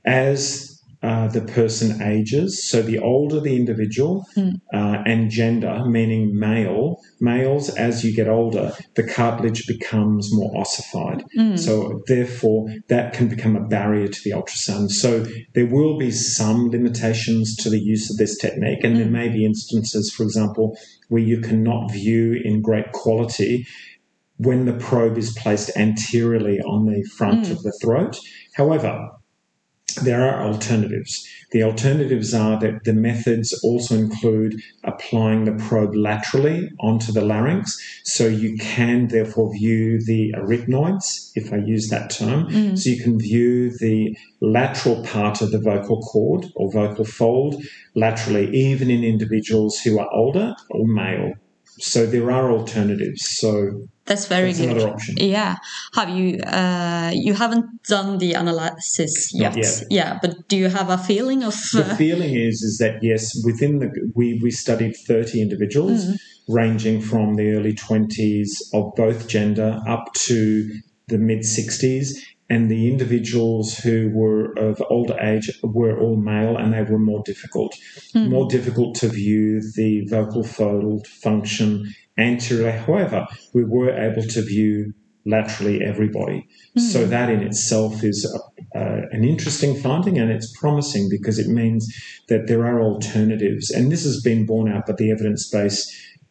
as 0.06 0.81
uh, 1.04 1.28
the 1.30 1.42
person 1.42 2.02
ages, 2.02 2.70
so 2.70 2.82
the 2.82 3.00
older 3.00 3.40
the 3.40 3.56
individual 3.56 4.28
uh, 4.74 5.02
and 5.06 5.32
gender, 5.32 5.84
meaning 5.86 6.38
male, 6.38 7.02
males 7.20 7.70
as 7.70 8.04
you 8.04 8.16
get 8.16 8.28
older, 8.28 8.72
the 8.96 9.04
cartilage 9.04 9.66
becomes 9.66 10.30
more 10.32 10.56
ossified. 10.56 11.24
So 11.58 12.02
therefore, 12.08 12.68
that 12.90 13.14
can 13.14 13.28
become 13.28 13.56
a 13.56 13.68
barrier 13.68 14.08
to 14.08 14.22
the 14.24 14.32
ultrasound. 14.32 14.92
So 14.92 15.26
there 15.56 15.66
will 15.66 15.98
be 15.98 16.12
some 16.12 16.70
limitations 16.70 17.56
to 17.58 17.70
the 17.70 17.80
use 17.80 18.12
of 18.12 18.18
this 18.18 18.38
technique, 18.38 18.84
and 18.84 18.98
there 18.98 19.06
may 19.10 19.30
be 19.30 19.44
instances, 19.44 20.14
for 20.16 20.24
example, 20.24 20.78
where 21.10 21.24
you 21.24 21.42
cannot 21.42 21.92
view 21.92 22.40
in 22.44 22.62
great 22.62 22.92
quality 22.92 23.66
when 24.38 24.66
the 24.66 24.74
probe 24.74 25.18
is 25.18 25.34
placed 25.34 25.70
anteriorly 25.78 26.60
on 26.62 26.86
the 26.86 27.04
front 27.18 27.50
of 27.50 27.62
the 27.64 27.72
throat. 27.82 28.18
However, 28.56 29.10
there 29.96 30.24
are 30.28 30.44
alternatives. 30.46 31.28
The 31.52 31.64
alternatives 31.64 32.34
are 32.34 32.58
that 32.62 32.86
the 32.86 32.94
methods 32.94 33.54
also 33.62 33.96
include 33.96 34.62
applying 34.86 35.44
the 35.44 35.52
probe 35.64 35.94
laterally 35.96 36.70
onto 36.80 37.12
the 37.12 37.22
larynx, 37.22 37.78
so 38.04 38.26
you 38.26 38.58
can 38.58 39.08
therefore 39.10 39.54
view 39.54 40.00
the 40.04 40.34
arytenoids, 40.38 41.32
if 41.36 41.52
I 41.52 41.58
use 41.58 41.90
that 41.90 42.10
term. 42.10 42.48
Mm. 42.48 42.80
So 42.80 42.90
you 42.90 43.04
can 43.04 43.20
view 43.20 43.78
the 43.78 44.18
lateral 44.40 45.04
part 45.04 45.42
of 45.42 45.52
the 45.52 45.60
vocal 45.60 46.02
cord 46.02 46.46
or 46.56 46.72
vocal 46.72 47.06
fold 47.06 47.62
laterally, 47.96 48.50
even 48.56 48.90
in 48.90 49.04
individuals 49.04 49.80
who 49.82 50.00
are 50.00 50.10
older 50.14 50.56
or 50.70 50.88
male. 50.88 51.34
So 51.84 52.06
there 52.06 52.32
are 52.32 52.52
alternatives. 52.52 53.28
So 53.40 53.88
That's 54.06 54.28
very 54.28 54.54
That's 54.54 55.08
good. 55.08 55.22
Yeah. 55.22 55.58
Have 55.94 56.10
you 56.10 56.40
uh, 56.40 57.12
you 57.14 57.34
haven't 57.34 57.84
done 57.84 58.18
the 58.18 58.34
analysis 58.34 59.32
yet? 59.34 59.56
Yet. 59.56 59.84
Yeah, 59.90 60.20
but 60.22 60.48
do 60.48 60.58
you 60.58 60.70
have 60.70 60.90
a 60.90 60.98
feeling 60.98 61.44
of 61.44 61.56
the 61.72 61.86
uh, 61.86 61.96
feeling 61.96 62.34
is 62.34 62.62
is 62.62 62.78
that 62.80 63.00
yes, 63.02 63.32
within 63.46 63.80
the 63.80 63.90
we 64.16 64.40
we 64.44 64.52
studied 64.52 64.96
thirty 65.08 65.42
individuals, 65.42 66.06
ranging 66.48 67.02
from 67.02 67.36
the 67.36 67.52
early 67.52 67.74
twenties 67.74 68.62
of 68.74 68.94
both 68.96 69.28
gender 69.28 69.80
up 69.88 70.14
to 70.14 70.70
the 71.08 71.18
mid 71.18 71.46
sixties, 71.46 72.26
and 72.52 72.70
the 72.70 72.90
individuals 72.90 73.78
who 73.78 74.12
were 74.14 74.52
of 74.58 74.84
older 74.90 75.18
age 75.22 75.50
were 75.64 75.98
all 75.98 76.18
male, 76.18 76.58
and 76.58 76.74
they 76.74 76.84
were 76.84 77.00
more 77.00 77.24
difficult, 77.26 77.74
more 78.14 78.46
difficult 78.50 78.94
to 78.96 79.08
view 79.08 79.62
the 79.78 80.06
vocal 80.10 80.44
fold 80.44 81.08
function 81.08 81.94
anteriorly. 82.18 82.78
However, 82.78 83.26
we 83.54 83.64
were 83.64 83.98
able 83.98 84.24
to 84.24 84.42
view 84.42 84.94
laterally 85.26 85.82
everybody. 85.82 86.46
So 86.78 87.06
that 87.06 87.30
in 87.30 87.42
itself 87.42 88.04
is 88.04 88.20
a, 88.26 88.78
uh, 88.78 89.02
an 89.12 89.24
interesting 89.24 89.80
finding 89.80 90.18
and 90.18 90.30
it's 90.30 90.52
promising 90.60 91.08
because 91.10 91.40
it 91.40 91.48
means 91.48 91.88
that 92.28 92.48
there 92.48 92.66
are 92.66 92.82
alternatives. 92.82 93.70
And 93.70 93.92
this 93.92 94.04
has 94.04 94.20
been 94.22 94.46
borne 94.46 94.70
out 94.70 94.88
by 94.88 94.94
the 94.98 95.12
evidence 95.12 95.50
base 95.50 95.80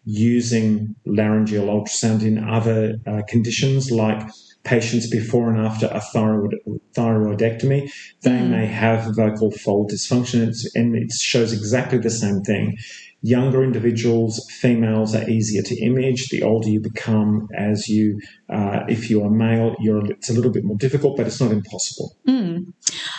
using 0.04 0.96
laryngeal 1.06 1.66
ultrasound 1.66 2.22
in 2.22 2.42
other 2.42 2.96
uh, 3.06 3.22
conditions 3.28 3.90
like 3.90 4.20
patients 4.64 5.08
before 5.08 5.48
and 5.50 5.64
after 5.66 5.86
a 5.86 6.00
thyroid, 6.00 6.54
thyroidectomy. 6.96 7.90
They 8.22 8.30
Mm. 8.30 8.50
may 8.50 8.66
have 8.66 9.14
vocal 9.16 9.50
fold 9.50 9.90
dysfunction, 9.90 10.46
it's, 10.48 10.70
and 10.74 10.94
it 10.96 11.12
shows 11.12 11.52
exactly 11.52 11.98
the 11.98 12.10
same 12.10 12.40
thing. 12.42 12.76
Younger 13.22 13.62
individuals, 13.62 14.46
females 14.60 15.14
are 15.14 15.28
easier 15.28 15.60
to 15.62 15.74
image. 15.84 16.28
The 16.30 16.42
older 16.42 16.70
you 16.70 16.80
become, 16.80 17.48
as 17.54 17.86
you, 17.86 18.18
uh, 18.50 18.80
if 18.88 19.10
you 19.10 19.22
are 19.22 19.30
male, 19.30 19.76
you're, 19.78 20.10
it's 20.10 20.30
a 20.30 20.32
little 20.32 20.50
bit 20.50 20.64
more 20.64 20.78
difficult, 20.78 21.18
but 21.18 21.26
it's 21.26 21.38
not 21.40 21.52
impossible. 21.52 22.16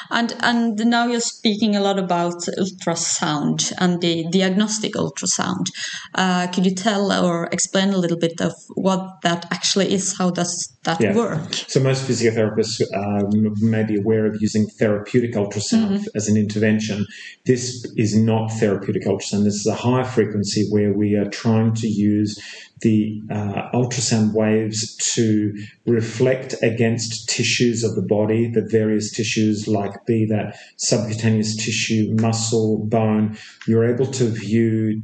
And 0.09 0.35
and 0.39 0.77
now 0.89 1.05
you're 1.07 1.21
speaking 1.21 1.75
a 1.75 1.81
lot 1.81 1.99
about 1.99 2.41
ultrasound 2.57 3.71
and 3.77 4.01
the 4.01 4.25
diagnostic 4.31 4.93
ultrasound. 4.93 5.67
Uh, 6.15 6.47
could 6.47 6.65
you 6.65 6.73
tell 6.75 7.11
or 7.11 7.47
explain 7.51 7.89
a 7.93 7.97
little 7.97 8.17
bit 8.17 8.41
of 8.41 8.53
what 8.75 9.21
that 9.23 9.45
actually 9.51 9.93
is? 9.93 10.17
How 10.17 10.31
does 10.31 10.53
that 10.83 10.99
Yeah. 10.99 11.15
work? 11.15 11.53
So 11.67 11.79
most 11.79 12.07
physiotherapists 12.07 12.81
um, 12.95 13.53
may 13.61 13.83
be 13.83 13.97
aware 13.97 14.25
of 14.25 14.37
using 14.41 14.65
therapeutic 14.67 15.33
ultrasound 15.33 16.07
as 16.15 16.27
an 16.27 16.37
intervention. 16.37 17.05
This 17.45 17.85
is 17.97 18.15
not 18.15 18.47
therapeutic 18.47 19.03
ultrasound. 19.05 19.43
This 19.43 19.55
is 19.55 19.67
a 19.67 19.75
high 19.75 20.03
frequency 20.03 20.67
where 20.69 20.91
we 20.93 21.15
are 21.15 21.29
trying 21.29 21.73
to 21.75 21.87
use 21.87 22.39
the 22.81 23.21
uh, 23.29 23.69
ultrasound 23.75 24.33
waves 24.33 24.95
to 25.13 25.53
reflect 25.85 26.55
against 26.63 27.29
tissues 27.29 27.83
of 27.83 27.93
the 27.95 28.01
body, 28.01 28.49
the 28.49 28.67
various 28.71 29.11
tissues 29.11 29.67
like 29.67 29.93
be 30.07 30.25
that 30.25 30.57
subcutaneous 30.77 31.55
tissue, 31.55 32.15
muscle, 32.19 32.83
bone. 32.87 33.37
You're 33.67 33.85
able 33.85 34.07
to 34.07 34.25
view 34.25 35.03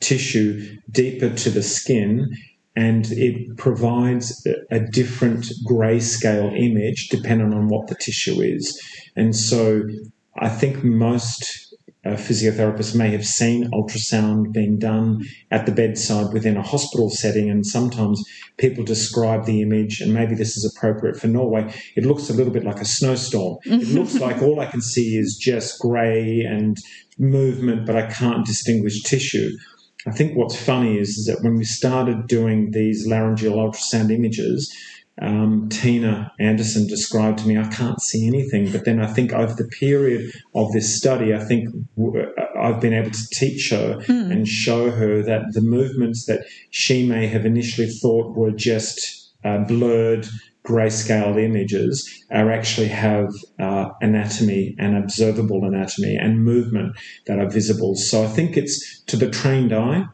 tissue 0.00 0.78
deeper 0.90 1.28
to 1.28 1.50
the 1.50 1.62
skin 1.62 2.30
and 2.76 3.10
it 3.12 3.56
provides 3.56 4.46
a- 4.70 4.80
different 4.80 5.46
grayscale 5.68 6.56
image 6.56 7.08
depending 7.08 7.52
on 7.52 7.68
what 7.68 7.88
the 7.88 7.94
tissue 7.94 8.40
is. 8.40 8.80
And 9.16 9.34
so 9.34 9.82
I 10.38 10.48
think 10.48 10.84
most 10.84 11.68
uh, 12.04 12.10
physiotherapists 12.10 12.94
may 12.94 13.10
have 13.10 13.26
seen 13.26 13.70
ultrasound 13.72 14.52
being 14.52 14.78
done 14.78 15.20
at 15.50 15.66
the 15.66 15.72
bedside 15.72 16.32
within 16.32 16.56
a 16.56 16.62
hospital 16.62 17.10
setting, 17.10 17.50
and 17.50 17.66
sometimes 17.66 18.22
people 18.56 18.84
describe 18.84 19.44
the 19.44 19.60
image, 19.60 20.00
and 20.00 20.14
maybe 20.14 20.34
this 20.34 20.56
is 20.56 20.64
appropriate 20.64 21.16
for 21.16 21.26
Norway. 21.26 21.72
It 21.96 22.06
looks 22.06 22.30
a 22.30 22.32
little 22.32 22.52
bit 22.52 22.64
like 22.64 22.80
a 22.80 22.84
snowstorm. 22.84 23.58
It 23.64 23.88
looks 23.98 24.14
like 24.14 24.40
all 24.40 24.60
I 24.60 24.66
can 24.66 24.80
see 24.80 25.16
is 25.16 25.36
just 25.36 25.80
grey 25.80 26.42
and 26.48 26.76
movement, 27.18 27.84
but 27.84 27.96
I 27.96 28.06
can't 28.06 28.46
distinguish 28.46 29.02
tissue. 29.02 29.50
I 30.06 30.12
think 30.12 30.36
what's 30.36 30.56
funny 30.56 30.98
is, 30.98 31.10
is 31.10 31.26
that 31.26 31.42
when 31.42 31.56
we 31.56 31.64
started 31.64 32.26
doing 32.26 32.70
these 32.70 33.06
laryngeal 33.06 33.54
ultrasound 33.56 34.12
images, 34.12 34.72
um, 35.20 35.68
Tiina 35.68 36.30
Andersen 36.38 36.86
described 36.86 37.40
to 37.40 37.48
me, 37.48 37.58
I 37.58 37.66
can't 37.68 38.00
see 38.00 38.26
anything. 38.26 38.70
But 38.70 38.84
then 38.84 39.00
I 39.00 39.06
think 39.06 39.32
over 39.32 39.52
the 39.52 39.68
period 39.80 40.30
of 40.54 40.72
this 40.72 40.96
study, 40.96 41.34
I 41.34 41.40
think 41.40 41.68
w- 41.96 42.26
I've 42.56 42.80
been 42.80 42.94
able 42.94 43.10
to 43.10 43.28
teach 43.32 43.70
her 43.70 44.00
and 44.08 44.46
show 44.46 44.90
her 44.90 45.22
that 45.22 45.52
the 45.52 45.60
movements 45.60 46.26
that 46.26 46.46
she 46.70 47.06
may 47.06 47.26
have 47.26 47.44
initially 47.44 47.88
thought 47.88 48.36
were 48.36 48.52
just 48.52 49.32
uh, 49.44 49.58
blurred 49.58 50.28
grayscale 50.68 51.42
images 51.42 52.24
are 52.30 52.50
actually 52.52 52.88
have 52.88 53.28
uh, 53.58 53.86
anatomy 54.02 54.74
and 54.78 54.96
observable 54.96 55.64
anatomy 55.64 56.14
and 56.16 56.44
movement 56.44 56.94
that 57.26 57.38
are 57.38 57.48
visible. 57.48 57.96
So 57.96 58.22
I 58.22 58.26
think 58.26 58.56
it's 58.56 59.02
to 59.04 59.16
the 59.16 59.30
trained 59.30 59.72
eye. 59.72 60.04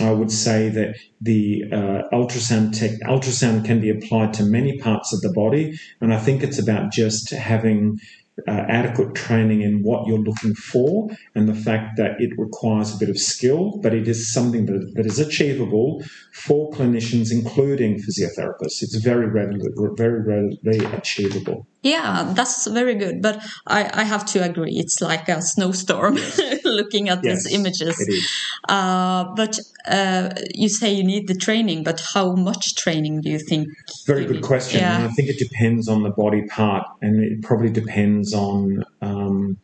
I 0.00 0.10
would 0.10 0.32
say 0.32 0.68
that 0.70 0.96
the 1.20 1.64
uh, 1.72 2.02
ultrasound 2.12 2.78
tech, 2.78 2.92
ultrasound 3.06 3.64
can 3.64 3.80
be 3.80 3.90
applied 3.90 4.34
to 4.34 4.44
many 4.44 4.78
parts 4.78 5.12
of 5.12 5.20
the 5.20 5.32
body, 5.32 5.78
and 6.00 6.12
I 6.12 6.18
think 6.18 6.42
it's 6.42 6.58
about 6.58 6.92
just 6.92 7.30
having 7.30 8.00
uh, 8.48 8.64
adequate 8.68 9.14
training 9.14 9.62
in 9.62 9.82
what 9.82 10.06
you're 10.06 10.18
looking 10.18 10.54
for, 10.54 11.08
and 11.34 11.48
the 11.48 11.54
fact 11.54 11.96
that 11.96 12.12
it 12.18 12.30
requires 12.36 12.94
a 12.94 12.98
bit 12.98 13.08
of 13.08 13.18
skill, 13.18 13.78
but 13.82 13.94
it 13.94 14.08
is 14.08 14.32
something 14.32 14.66
that, 14.66 14.92
that 14.94 15.06
is 15.06 15.18
achievable 15.18 16.02
for 16.32 16.70
clinicians, 16.72 17.30
including 17.30 17.96
physiotherapists. 17.96 18.82
It's 18.82 18.96
very 18.96 19.26
readily, 19.26 19.68
very 19.96 20.22
readily 20.22 20.84
achievable. 20.92 21.66
Yeah, 21.84 22.32
that's 22.34 22.66
very 22.66 22.94
good. 22.94 23.20
But 23.20 23.44
I, 23.66 23.90
I 23.92 24.04
have 24.04 24.24
to 24.32 24.42
agree, 24.42 24.72
it's 24.72 25.02
like 25.02 25.28
a 25.28 25.42
snowstorm 25.42 26.14
looking 26.64 27.10
at 27.10 27.22
Yes, 27.22 27.44
these 27.44 27.54
images. 27.54 28.00
It 28.00 28.10
is. 28.10 28.30
Uh, 28.70 29.24
but 29.36 29.58
uh, 29.86 30.30
you 30.54 30.70
say 30.70 30.94
you 30.94 31.04
need 31.04 31.28
the 31.28 31.34
training, 31.34 31.84
but 31.84 32.02
how 32.14 32.34
much 32.36 32.74
training 32.76 33.20
do 33.20 33.28
you 33.28 33.38
think? 33.38 33.68
Very 34.06 34.24
good 34.24 34.42
question. 34.42 34.80
Yeah. 34.80 34.96
And 34.96 35.04
I 35.04 35.08
think 35.08 35.28
it 35.28 35.38
depends 35.38 35.86
on 35.86 36.02
the 36.02 36.10
body 36.10 36.46
part, 36.46 36.86
and 37.02 37.22
it 37.22 37.42
probably 37.42 37.68
depends 37.68 38.32
on, 38.32 38.82
um, 39.02 39.58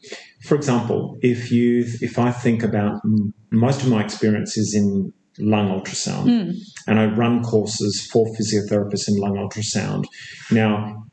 for 0.45 0.57
example, 0.57 1.17
if 1.23 1.51
you, 1.51 1.87
if 2.03 2.19
I 2.19 2.33
think 2.33 2.63
about 2.63 3.01
m- 3.03 3.33
most 3.51 3.83
of 3.83 3.89
my 3.89 4.05
experience 4.05 4.59
is 4.59 4.75
in 4.75 5.11
lung 5.39 5.69
ultrasound, 5.69 6.55
and 6.87 7.01
I 7.01 7.07
run 7.07 7.43
courses 7.43 8.07
for 8.13 8.27
physiotherapists 8.35 9.09
in 9.09 9.17
lung 9.17 9.37
ultrasound. 9.37 10.05
Now, 10.51 11.07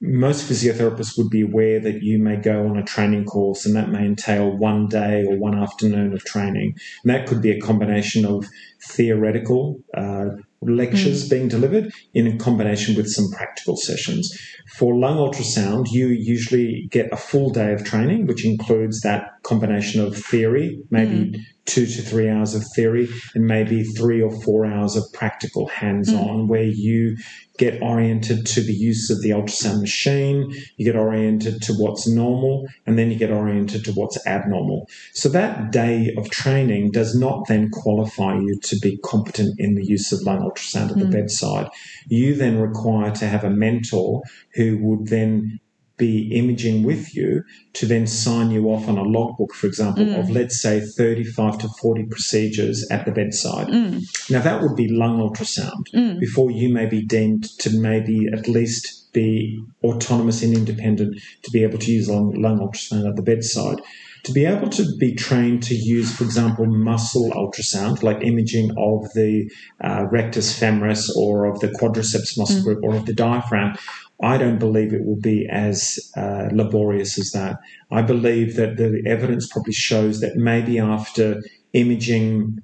most 0.00 0.48
physiotherapists 0.48 1.16
would 1.16 1.30
be 1.30 1.40
aware 1.40 1.80
that 1.80 2.02
you 2.02 2.18
may 2.18 2.36
go 2.36 2.66
on 2.66 2.76
a 2.76 2.84
training 2.84 3.24
course 3.24 3.64
and 3.64 3.74
that 3.76 3.88
may 3.88 4.04
entail 4.04 4.50
one 4.50 4.88
day 4.88 5.24
or 5.24 5.38
one 5.38 5.58
afternoon 5.58 6.12
of 6.12 6.24
training. 6.24 6.74
And 7.02 7.14
that 7.14 7.26
could 7.26 7.40
be 7.40 7.50
a 7.50 7.60
combination 7.60 8.26
of 8.26 8.46
theoretical 8.82 9.80
uh, 9.96 10.26
lectures 10.60 11.28
being 11.28 11.48
delivered 11.48 11.92
in 12.12 12.38
combination 12.38 12.94
with 12.94 13.08
some 13.08 13.30
practical 13.30 13.76
sessions. 13.76 14.38
For 14.74 14.94
lung 14.94 15.16
ultrasound, 15.16 15.86
you 15.90 16.08
usually 16.08 16.88
get 16.90 17.12
a 17.12 17.16
full 17.16 17.50
day 17.50 17.72
of 17.72 17.84
training, 17.84 18.26
which 18.26 18.44
includes 18.44 19.00
that 19.00 19.30
combination 19.44 20.02
of 20.02 20.16
theory, 20.16 20.78
maybe 20.90 21.34
two 21.66 21.86
to 21.86 22.02
three 22.02 22.28
hours 22.28 22.54
of 22.54 22.64
theory, 22.74 23.08
and 23.34 23.46
maybe 23.46 23.82
three 23.82 24.22
or 24.22 24.30
four 24.42 24.64
hours 24.64 24.96
of 24.96 25.04
practical 25.12 25.66
hands 25.68 26.12
on, 26.12 26.42
hmm. 26.42 26.48
where 26.48 26.64
you 26.64 27.16
get 27.58 27.80
oriented 27.82 28.44
to 28.46 28.60
the 28.60 28.72
use 28.72 29.10
of 29.10 29.22
the 29.22 29.30
ultrasound 29.30 29.80
machine, 29.80 30.52
you 30.76 30.84
get 30.84 30.96
oriented 30.96 31.62
to 31.62 31.72
what's 31.74 32.06
normal, 32.06 32.66
and 32.86 32.98
then 32.98 33.10
you 33.10 33.18
get 33.18 33.30
oriented 33.30 33.84
to 33.84 33.92
what's 33.92 34.24
abnormal. 34.26 34.88
So 35.14 35.28
that 35.30 35.72
day 35.72 36.14
of 36.16 36.30
training 36.30 36.90
does 36.90 37.14
not 37.14 37.48
then 37.48 37.70
qualify 37.70 38.34
you 38.34 38.58
to 38.62 38.76
be 38.80 38.98
competent 38.98 39.58
in 39.58 39.74
the 39.74 39.84
use 39.84 40.12
of 40.12 40.22
lung 40.22 40.40
ultrasound 40.40 40.90
at 40.90 40.98
the 40.98 41.06
hmm. 41.06 41.12
bedside. 41.12 41.68
You 42.08 42.34
then 42.34 42.58
require 42.58 43.10
to 43.12 43.26
have 43.26 43.44
a 43.44 43.50
mentor 43.50 44.22
who 44.54 44.78
would 44.82 45.08
then 45.08 45.60
be 45.96 46.30
imaging 46.32 46.82
with 46.82 47.14
you 47.14 47.42
to 47.74 47.86
then 47.86 48.06
sign 48.06 48.50
you 48.50 48.66
off 48.66 48.88
on 48.88 48.98
a 48.98 49.02
logbook, 49.02 49.54
for 49.54 49.66
example, 49.66 50.02
of 50.14 50.26
mm. 50.26 50.34
let's 50.34 50.60
say 50.60 50.80
35 50.80 51.58
to 51.58 51.68
40 51.80 52.04
procedures 52.04 52.86
at 52.90 53.04
the 53.06 53.12
bedside. 53.12 53.68
Mm. 53.68 54.02
Now, 54.30 54.40
that 54.40 54.62
would 54.62 54.76
be 54.76 54.88
lung 54.88 55.18
ultrasound 55.18 55.84
mm. 55.94 56.20
before 56.20 56.50
you 56.50 56.72
may 56.72 56.86
be 56.86 57.04
deemed 57.04 57.44
to 57.60 57.70
maybe 57.70 58.26
at 58.32 58.46
least 58.46 59.12
be 59.12 59.58
autonomous 59.82 60.42
and 60.42 60.54
independent 60.54 61.18
to 61.42 61.50
be 61.50 61.62
able 61.62 61.78
to 61.78 61.90
use 61.90 62.08
lung, 62.08 62.34
lung 62.40 62.58
ultrasound 62.58 63.08
at 63.08 63.16
the 63.16 63.22
bedside. 63.22 63.80
To 64.24 64.32
be 64.32 64.44
able 64.44 64.68
to 64.70 64.84
be 64.98 65.14
trained 65.14 65.62
to 65.64 65.74
use, 65.74 66.12
for 66.14 66.24
example, 66.24 66.66
muscle 66.66 67.30
ultrasound, 67.30 68.02
like 68.02 68.22
imaging 68.22 68.72
of 68.72 69.10
the 69.14 69.48
uh, 69.80 70.06
rectus 70.10 70.58
femoris 70.58 71.08
or 71.16 71.44
of 71.44 71.60
the 71.60 71.68
quadriceps 71.68 72.36
muscle 72.36 72.62
group 72.62 72.80
or 72.82 72.96
of 72.96 73.06
the 73.06 73.14
diaphragm, 73.14 73.76
I 74.22 74.38
don't 74.38 74.58
believe 74.58 74.94
it 74.94 75.04
will 75.04 75.20
be 75.20 75.46
as 75.50 75.98
uh, 76.16 76.48
laborious 76.52 77.18
as 77.18 77.32
that. 77.32 77.58
I 77.90 78.02
believe 78.02 78.56
that 78.56 78.76
the 78.76 79.02
evidence 79.06 79.46
probably 79.48 79.74
shows 79.74 80.20
that 80.20 80.36
maybe 80.36 80.78
after 80.78 81.42
imaging, 81.74 82.62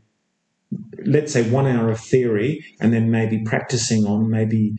let's 1.04 1.32
say 1.32 1.48
one 1.50 1.66
hour 1.66 1.90
of 1.90 2.00
theory, 2.00 2.64
and 2.80 2.92
then 2.92 3.10
maybe 3.10 3.42
practicing 3.44 4.06
on 4.06 4.30
maybe 4.30 4.76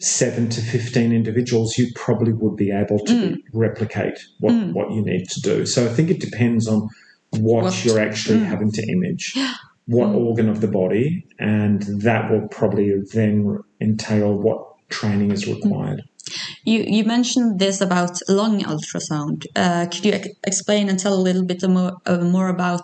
seven 0.00 0.48
to 0.48 0.60
15 0.60 1.12
individuals, 1.12 1.76
you 1.76 1.88
probably 1.94 2.32
would 2.32 2.56
be 2.56 2.70
able 2.70 3.00
to 3.00 3.12
mm. 3.12 3.36
replicate 3.52 4.18
what, 4.38 4.54
mm. 4.54 4.72
what 4.72 4.90
you 4.92 5.04
need 5.04 5.28
to 5.28 5.40
do. 5.40 5.66
So 5.66 5.84
I 5.84 5.88
think 5.88 6.10
it 6.10 6.20
depends 6.20 6.66
on 6.66 6.88
what, 7.30 7.64
What- 7.64 7.84
you're 7.84 7.98
actually 7.98 8.38
mm. 8.38 8.46
having 8.46 8.70
to 8.72 8.82
image, 8.88 9.36
what 9.86 10.06
organ 10.06 10.48
of 10.48 10.60
the 10.60 10.68
body, 10.68 11.26
and 11.38 11.82
that 12.02 12.30
will 12.30 12.46
probably 12.48 12.94
then 13.12 13.58
entail 13.80 14.34
what 14.34 14.67
training 14.88 15.30
is 15.32 15.46
required. 15.46 16.02
You 16.64 16.84
you 16.86 17.04
mentioned 17.04 17.58
this 17.58 17.80
about 17.80 18.18
lung 18.28 18.60
ultrasound. 18.60 19.46
Uh, 19.56 19.86
could 19.90 20.04
you 20.04 20.12
ex- 20.12 20.28
explain 20.46 20.88
and 20.90 20.98
tell 20.98 21.14
a 21.14 21.24
little 21.28 21.44
bit 21.44 21.62
more 21.68 21.92
uh, 22.06 22.18
more 22.18 22.48
about 22.48 22.82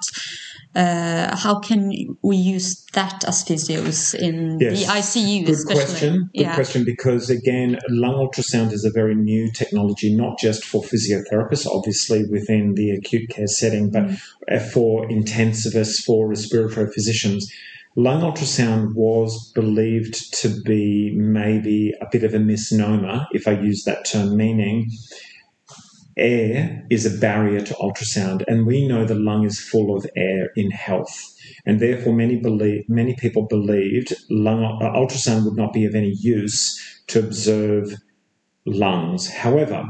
uh, 0.74 1.36
how 1.36 1.60
can 1.60 1.92
we 2.22 2.36
use 2.36 2.84
that 2.94 3.24
as 3.28 3.44
physios 3.44 4.12
in 4.14 4.58
Yes. 4.60 4.80
the 4.80 4.86
ICU, 4.92 5.44
Good 5.46 5.54
especially? 5.54 5.84
question. 5.84 6.12
Good 6.34 6.40
yeah. 6.42 6.54
question 6.54 6.84
because 6.84 7.30
again, 7.30 7.78
lung 7.88 8.14
ultrasound 8.14 8.72
is 8.72 8.84
a 8.84 8.90
very 8.90 9.14
new 9.14 9.52
technology, 9.52 10.14
not 10.16 10.38
just 10.38 10.64
for 10.64 10.82
physiotherapists, 10.82 11.66
obviously 11.66 12.24
within 12.28 12.74
the 12.74 12.90
acute 12.90 13.28
care 13.30 13.46
setting, 13.46 13.90
but 13.90 14.04
Mm. 14.04 14.70
for 14.72 15.06
intensivists, 15.08 16.02
for 16.04 16.26
respiratory 16.28 16.90
physicians. 16.92 17.46
Lung 17.96 18.22
ultrasound 18.22 18.94
was 18.94 19.52
believed 19.52 20.34
to 20.40 20.48
be 20.62 21.12
maybe 21.16 21.92
a 22.00 22.06
bit 22.10 22.24
of 22.24 22.34
a 22.34 22.38
misnomer, 22.38 23.26
if 23.32 23.46
I 23.46 23.52
use 23.52 23.84
that 23.84 24.04
term, 24.04 24.36
meaning 24.36 24.90
air 26.16 26.84
is 26.90 27.06
a 27.06 27.18
barrier 27.18 27.60
to 27.60 27.74
ultrasound, 27.74 28.44
and 28.46 28.66
we 28.66 28.86
know 28.86 29.04
the 29.04 29.14
lung 29.14 29.44
is 29.44 29.60
full 29.60 29.96
of 29.96 30.06
air 30.16 30.50
in 30.56 30.70
health, 30.70 31.34
and 31.66 31.80
therefore 31.80 32.12
many 32.12 32.36
believe 32.36 32.84
many 32.88 33.14
people 33.16 33.46
believed 33.46 34.14
lung 34.30 34.60
ultrasound 34.80 35.44
would 35.44 35.56
not 35.56 35.72
be 35.72 35.84
of 35.84 35.94
any 35.94 36.14
use 36.20 37.02
to 37.08 37.18
observe 37.18 37.94
lungs. 38.66 39.28
However, 39.28 39.84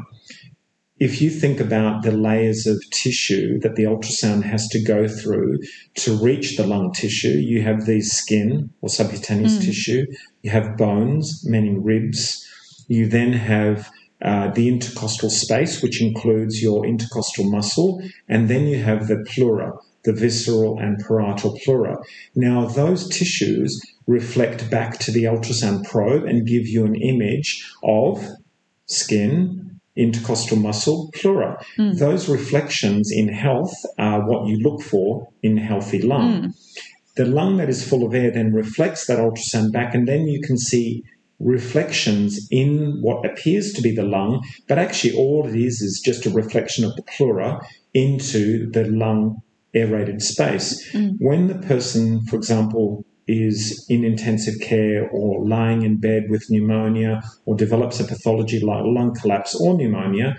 if 0.98 1.20
you 1.20 1.28
think 1.28 1.58
about 1.58 2.02
the 2.02 2.12
layers 2.12 2.66
of 2.66 2.80
tissue 2.92 3.58
that 3.60 3.74
the 3.74 3.82
ultrasound 3.82 4.44
has 4.44 4.68
to 4.68 4.82
go 4.82 5.08
through 5.08 5.58
to 5.96 6.16
reach 6.16 6.56
the 6.56 6.66
lung 6.66 6.92
tissue, 6.92 7.36
you 7.36 7.62
have 7.62 7.84
the 7.86 8.00
skin 8.00 8.70
or 8.80 8.88
subcutaneous 8.88 9.58
mm. 9.58 9.64
tissue, 9.64 10.06
you 10.42 10.50
have 10.50 10.76
bones, 10.76 11.42
meaning 11.44 11.82
ribs, 11.82 12.46
you 12.86 13.08
then 13.08 13.32
have 13.32 13.90
uh, 14.22 14.50
the 14.52 14.68
intercostal 14.68 15.30
space, 15.30 15.82
which 15.82 16.00
includes 16.00 16.62
your 16.62 16.86
intercostal 16.86 17.50
muscle, 17.50 18.00
and 18.28 18.48
then 18.48 18.66
you 18.66 18.82
have 18.82 19.08
the 19.08 19.22
pleura, 19.28 19.72
the 20.04 20.12
visceral 20.12 20.78
and 20.78 20.98
parietal 21.04 21.58
pleura. 21.64 21.96
Now, 22.36 22.66
those 22.66 23.08
tissues 23.08 23.80
reflect 24.06 24.70
back 24.70 24.98
to 25.00 25.10
the 25.10 25.24
ultrasound 25.24 25.84
probe 25.84 26.24
and 26.24 26.46
give 26.46 26.68
you 26.68 26.84
an 26.84 26.94
image 26.94 27.68
of 27.82 28.24
skin, 28.86 29.63
intercostal 29.96 30.58
muscle, 30.58 31.10
pleura. 31.14 31.56
Mm. 31.78 31.98
Those 31.98 32.28
reflections 32.28 33.10
in 33.12 33.28
health 33.28 33.74
are 33.98 34.28
what 34.28 34.48
you 34.48 34.58
look 34.58 34.82
for 34.82 35.28
in 35.42 35.56
healthy 35.56 36.02
lung. 36.02 36.42
Mm. 36.42 36.54
The 37.16 37.26
lung 37.26 37.58
that 37.58 37.68
is 37.68 37.88
full 37.88 38.04
of 38.04 38.14
air 38.14 38.30
then 38.30 38.52
reflects 38.52 39.06
that 39.06 39.18
ultrasound 39.18 39.72
back, 39.72 39.94
and 39.94 40.08
then 40.08 40.26
you 40.26 40.40
can 40.40 40.58
see 40.58 41.04
reflections 41.38 42.46
in 42.50 42.98
what 43.00 43.24
appears 43.24 43.72
to 43.72 43.82
be 43.82 43.94
the 43.94 44.02
lung, 44.02 44.42
but 44.68 44.78
actually 44.78 45.16
all 45.16 45.46
it 45.46 45.54
is 45.54 45.80
is 45.80 46.02
just 46.04 46.26
a 46.26 46.30
reflection 46.30 46.84
of 46.84 46.94
the 46.96 47.02
pleura 47.02 47.60
into 47.92 48.70
the 48.70 48.84
lung 48.84 49.40
aerated 49.74 50.22
space. 50.22 50.90
Mm. 50.92 51.16
When 51.18 51.46
the 51.48 51.66
person, 51.66 52.24
for 52.26 52.36
example, 52.36 53.04
is 53.26 53.86
in 53.88 54.04
intensive 54.04 54.60
care 54.60 55.08
or 55.10 55.46
lying 55.46 55.82
in 55.82 55.96
bed 55.98 56.24
with 56.28 56.50
pneumonia 56.50 57.22
or 57.46 57.56
develops 57.56 58.00
a 58.00 58.04
pathology 58.04 58.60
like 58.60 58.82
lung 58.84 59.14
collapse 59.14 59.54
or 59.54 59.76
pneumonia, 59.76 60.36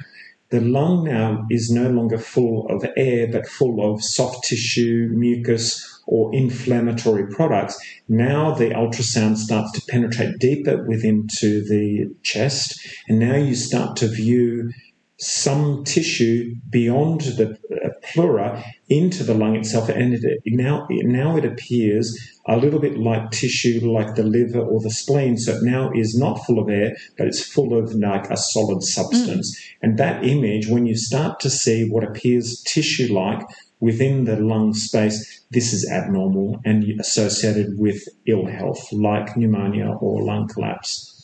the 0.50 0.62
lung 0.62 1.06
now 1.06 1.46
is 1.50 1.72
no 1.72 1.90
longer 1.90 2.18
full 2.18 2.68
of 2.70 2.86
air 2.96 3.28
but 3.32 3.48
full 3.48 3.94
of 3.94 4.04
soft 4.04 4.46
tissue, 4.48 5.10
mucus, 5.12 6.02
or 6.08 6.34
inflammatory 6.36 7.28
products. 7.28 7.78
Now 8.08 8.54
the 8.54 8.70
ultrasound 8.70 9.38
starts 9.38 9.72
to 9.72 9.82
penetrate 9.90 10.38
deeper 10.40 10.86
within 10.86 11.28
to 11.40 11.64
the 11.64 12.14
chest, 12.22 12.80
and 13.08 13.20
now 13.20 13.36
you 13.36 13.56
start 13.56 13.98
to 13.98 14.08
view 14.08 14.72
some 15.18 15.84
tissue 15.84 16.56
beyond 16.70 17.22
the 17.22 17.58
uh, 17.84 17.90
pleura 18.14 18.64
into 18.90 19.24
the 19.24 19.34
lung 19.34 19.56
itself, 19.56 19.90
and 19.90 20.14
it, 20.14 20.42
now 20.46 20.88
now 20.90 21.38
it 21.38 21.46
appears 21.46 22.16
a 22.48 22.58
little 22.58 22.80
bit 22.80 22.98
like 22.98 23.32
tissue, 23.32 23.80
like 23.92 24.16
the 24.16 24.24
liver 24.24 24.60
or 24.60 24.80
the 24.82 24.92
spleen. 24.92 25.38
So 25.38 25.54
it 25.54 25.64
now 25.64 25.92
is 25.96 26.16
not 26.18 26.46
full 26.46 26.60
of 26.60 26.70
air, 26.70 26.96
but 27.18 27.28
it's 27.28 27.44
full 27.44 27.78
of 27.78 27.94
like 27.96 28.30
a 28.30 28.38
solid 28.38 28.84
substance. 28.84 29.58
Mm. 29.58 29.78
And 29.82 29.98
that 29.98 30.24
image, 30.24 30.68
when 30.68 30.86
you 30.86 30.96
start 30.96 31.40
to 31.42 31.50
see 31.50 31.90
what 31.90 32.04
appears 32.04 32.62
tissue-like 32.68 33.42
within 33.80 34.26
the 34.26 34.38
lung 34.38 34.74
space, 34.74 35.44
this 35.52 35.74
is 35.74 35.90
abnormal 35.92 36.60
and 36.66 36.84
associated 37.00 37.78
with 37.78 38.04
ill 38.28 38.46
health, 38.46 38.92
like 38.92 39.36
pneumonia 39.36 39.90
or 40.00 40.24
lung 40.24 40.48
collapse. 40.48 41.15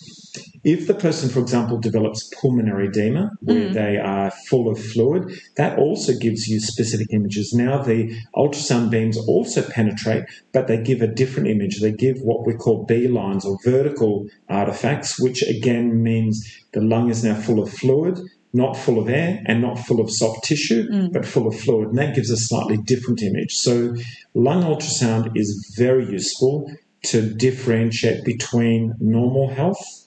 If 0.63 0.87
the 0.87 0.93
person, 0.93 1.29
for 1.29 1.39
example, 1.39 1.79
develops 1.79 2.29
pulmonary 2.39 2.87
edema, 2.87 3.31
where 3.41 3.69
mm. 3.69 3.73
they 3.73 3.97
are 3.97 4.31
full 4.49 4.69
of 4.69 4.79
fluid, 4.79 5.31
that 5.57 5.77
also 5.77 6.13
gives 6.17 6.47
you 6.47 6.59
specific 6.59 7.07
images. 7.11 7.53
Now, 7.53 7.81
the 7.81 8.15
ultrasound 8.35 8.91
beams 8.91 9.17
also 9.17 9.61
penetrate, 9.61 10.23
but 10.53 10.67
they 10.67 10.81
give 10.81 11.01
a 11.01 11.07
different 11.07 11.49
image. 11.49 11.79
They 11.79 11.91
give 11.91 12.21
what 12.21 12.45
we 12.45 12.53
call 12.53 12.85
B 12.85 13.07
lines 13.07 13.45
or 13.45 13.57
vertical 13.63 14.27
artifacts, 14.49 15.19
which 15.19 15.41
again 15.43 16.03
means 16.03 16.63
the 16.73 16.81
lung 16.81 17.09
is 17.09 17.23
now 17.23 17.35
full 17.35 17.61
of 17.61 17.71
fluid 17.71 18.19
not 18.53 18.75
full 18.75 18.99
of 18.99 19.07
air 19.07 19.41
and 19.45 19.61
not 19.61 19.79
full 19.79 20.01
of 20.01 20.11
soft 20.11 20.43
tissue, 20.43 20.87
mm. 20.89 21.13
but 21.13 21.25
full 21.25 21.47
of 21.47 21.57
fluid. 21.57 21.89
And 21.89 21.97
that 21.97 22.15
gives 22.15 22.29
a 22.29 22.37
slightly 22.37 22.77
different 22.77 23.21
image. 23.21 23.53
So, 23.53 23.95
lung 24.33 24.63
ultrasound 24.63 25.31
is 25.35 25.73
very 25.77 26.05
useful 26.05 26.69
to 27.03 27.33
differentiate 27.33 28.23
between 28.23 28.93
normal 28.99 29.49
health, 29.49 30.00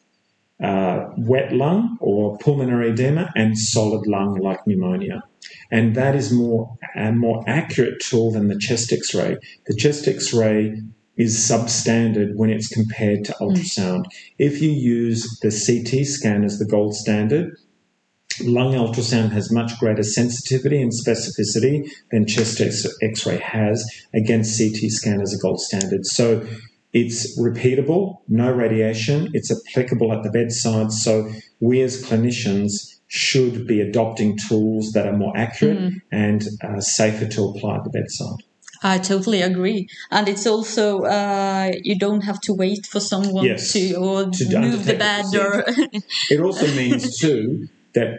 uh, 0.62 1.06
wet 1.16 1.52
lung 1.52 1.96
or 2.00 2.38
pulmonary 2.38 2.90
edema, 2.90 3.32
and 3.34 3.58
solid 3.58 4.06
lung 4.06 4.34
like 4.36 4.66
pneumonia. 4.66 5.22
And 5.70 5.94
that 5.94 6.14
is 6.14 6.32
more 6.32 6.76
a 6.94 7.12
more 7.12 7.42
accurate 7.46 8.00
tool 8.00 8.30
than 8.32 8.48
the 8.48 8.58
chest 8.58 8.92
x 8.92 9.14
ray. 9.14 9.36
The 9.66 9.74
chest 9.74 10.06
x 10.06 10.32
ray 10.32 10.80
is 11.16 11.36
substandard 11.36 12.34
when 12.34 12.50
it's 12.50 12.68
compared 12.68 13.24
to 13.24 13.32
mm. 13.32 13.40
ultrasound. 13.40 14.04
Mm. 14.04 14.10
If 14.38 14.62
you 14.62 14.70
use 14.70 15.38
the 15.42 15.50
CT 15.50 16.06
scan 16.06 16.44
as 16.44 16.58
the 16.58 16.64
gold 16.64 16.94
standard, 16.94 17.56
lung 18.42 18.74
ultrasound 18.74 19.30
has 19.30 19.52
much 19.52 19.78
greater 19.78 20.02
sensitivity 20.02 20.82
and 20.82 20.92
specificity 20.92 21.88
than 22.10 22.26
chest 22.26 22.60
x 22.60 23.26
ray 23.26 23.38
has 23.38 23.84
against 24.14 24.58
CT 24.58 24.90
scan 24.90 25.20
as 25.20 25.34
a 25.34 25.38
gold 25.38 25.60
standard. 25.60 26.04
So 26.06 26.46
it's 26.94 27.38
repeatable, 27.38 28.20
no 28.28 28.52
radiation, 28.52 29.28
it's 29.34 29.50
applicable 29.50 30.12
at 30.12 30.22
the 30.22 30.30
bedside. 30.30 30.92
So 30.92 31.28
we 31.60 31.82
as 31.82 32.02
clinicians 32.02 33.00
should 33.08 33.66
be 33.66 33.80
adopting 33.80 34.38
tools 34.38 34.92
that 34.92 35.06
are 35.06 35.16
more 35.16 35.36
accurate 35.36 35.78
mm. 35.78 36.00
and 36.12 36.42
uh, 36.62 36.80
safer 36.80 37.26
to 37.26 37.44
apply 37.48 37.76
at 37.76 37.84
the 37.84 37.90
bedside. 37.90 38.44
I 38.82 38.98
totally 38.98 39.40
agree, 39.40 39.88
and 40.10 40.28
it's 40.28 40.46
also 40.46 41.04
uh, 41.04 41.72
you 41.82 41.98
don't 41.98 42.20
have 42.20 42.38
to 42.42 42.52
wait 42.52 42.84
for 42.84 43.00
someone 43.00 43.46
yes, 43.46 43.72
to 43.72 43.94
or 43.94 44.26
to 44.26 44.58
move 44.60 44.84
the 44.84 44.94
bed 44.94 45.24
or. 45.34 45.64
it 46.30 46.40
also 46.40 46.66
means 46.74 47.18
too 47.18 47.68
that 47.94 48.18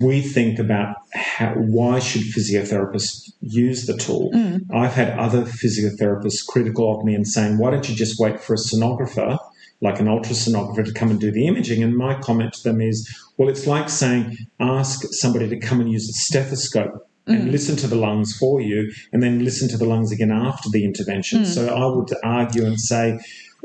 we 0.00 0.20
think 0.20 0.58
about 0.58 0.96
how, 1.14 1.54
why 1.54 1.98
should 2.00 2.22
physiotherapists 2.22 3.32
use 3.40 3.86
the 3.86 3.96
tool. 3.96 4.30
Mm. 4.34 4.62
I've 4.74 4.94
had 4.94 5.18
other 5.18 5.42
physiotherapists 5.42 6.44
critical 6.46 6.98
of 6.98 7.04
me 7.04 7.14
and 7.14 7.26
saying, 7.26 7.58
why 7.58 7.70
don't 7.70 7.88
you 7.88 7.94
just 7.94 8.18
wait 8.18 8.40
for 8.40 8.54
a 8.54 8.56
sonographer, 8.56 9.38
like 9.80 10.00
an 10.00 10.06
ultrasonographer, 10.06 10.84
to 10.84 10.92
come 10.92 11.10
and 11.10 11.20
do 11.20 11.30
the 11.30 11.46
imaging? 11.46 11.82
And 11.82 11.96
my 11.96 12.18
comment 12.20 12.54
to 12.54 12.62
them 12.64 12.80
is, 12.80 13.08
well, 13.36 13.48
it's 13.48 13.66
like 13.66 13.88
saying, 13.88 14.36
ask 14.60 15.04
somebody 15.12 15.48
to 15.48 15.58
come 15.58 15.80
and 15.80 15.90
use 15.90 16.08
a 16.08 16.12
stethoscope 16.12 17.08
and 17.26 17.48
mm. 17.48 17.52
listen 17.52 17.76
to 17.76 17.86
the 17.86 17.96
lungs 17.96 18.36
for 18.36 18.60
you 18.60 18.92
and 19.12 19.22
then 19.22 19.44
listen 19.44 19.68
to 19.68 19.76
the 19.76 19.86
lungs 19.86 20.12
again 20.12 20.30
after 20.30 20.68
the 20.70 20.84
intervention. 20.84 21.42
Mm. 21.42 21.46
So 21.46 21.68
I 21.68 21.86
would 21.86 22.10
argue 22.22 22.66
and 22.66 22.80
say, 22.80 23.18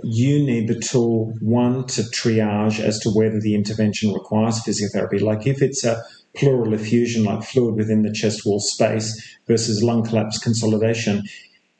you 0.03 0.43
need 0.43 0.67
the 0.67 0.79
tool 0.79 1.33
one 1.41 1.85
to 1.87 2.01
triage 2.01 2.79
as 2.79 2.99
to 2.99 3.09
whether 3.09 3.39
the 3.39 3.55
intervention 3.55 4.13
requires 4.13 4.59
physiotherapy. 4.59 5.21
Like 5.21 5.47
if 5.47 5.61
it's 5.61 5.83
a 5.83 6.03
pleural 6.35 6.73
effusion, 6.73 7.23
like 7.25 7.43
fluid 7.43 7.75
within 7.75 8.03
the 8.03 8.13
chest 8.13 8.45
wall 8.45 8.59
space, 8.59 9.37
versus 9.47 9.83
lung 9.83 10.03
collapse 10.03 10.37
consolidation, 10.37 11.23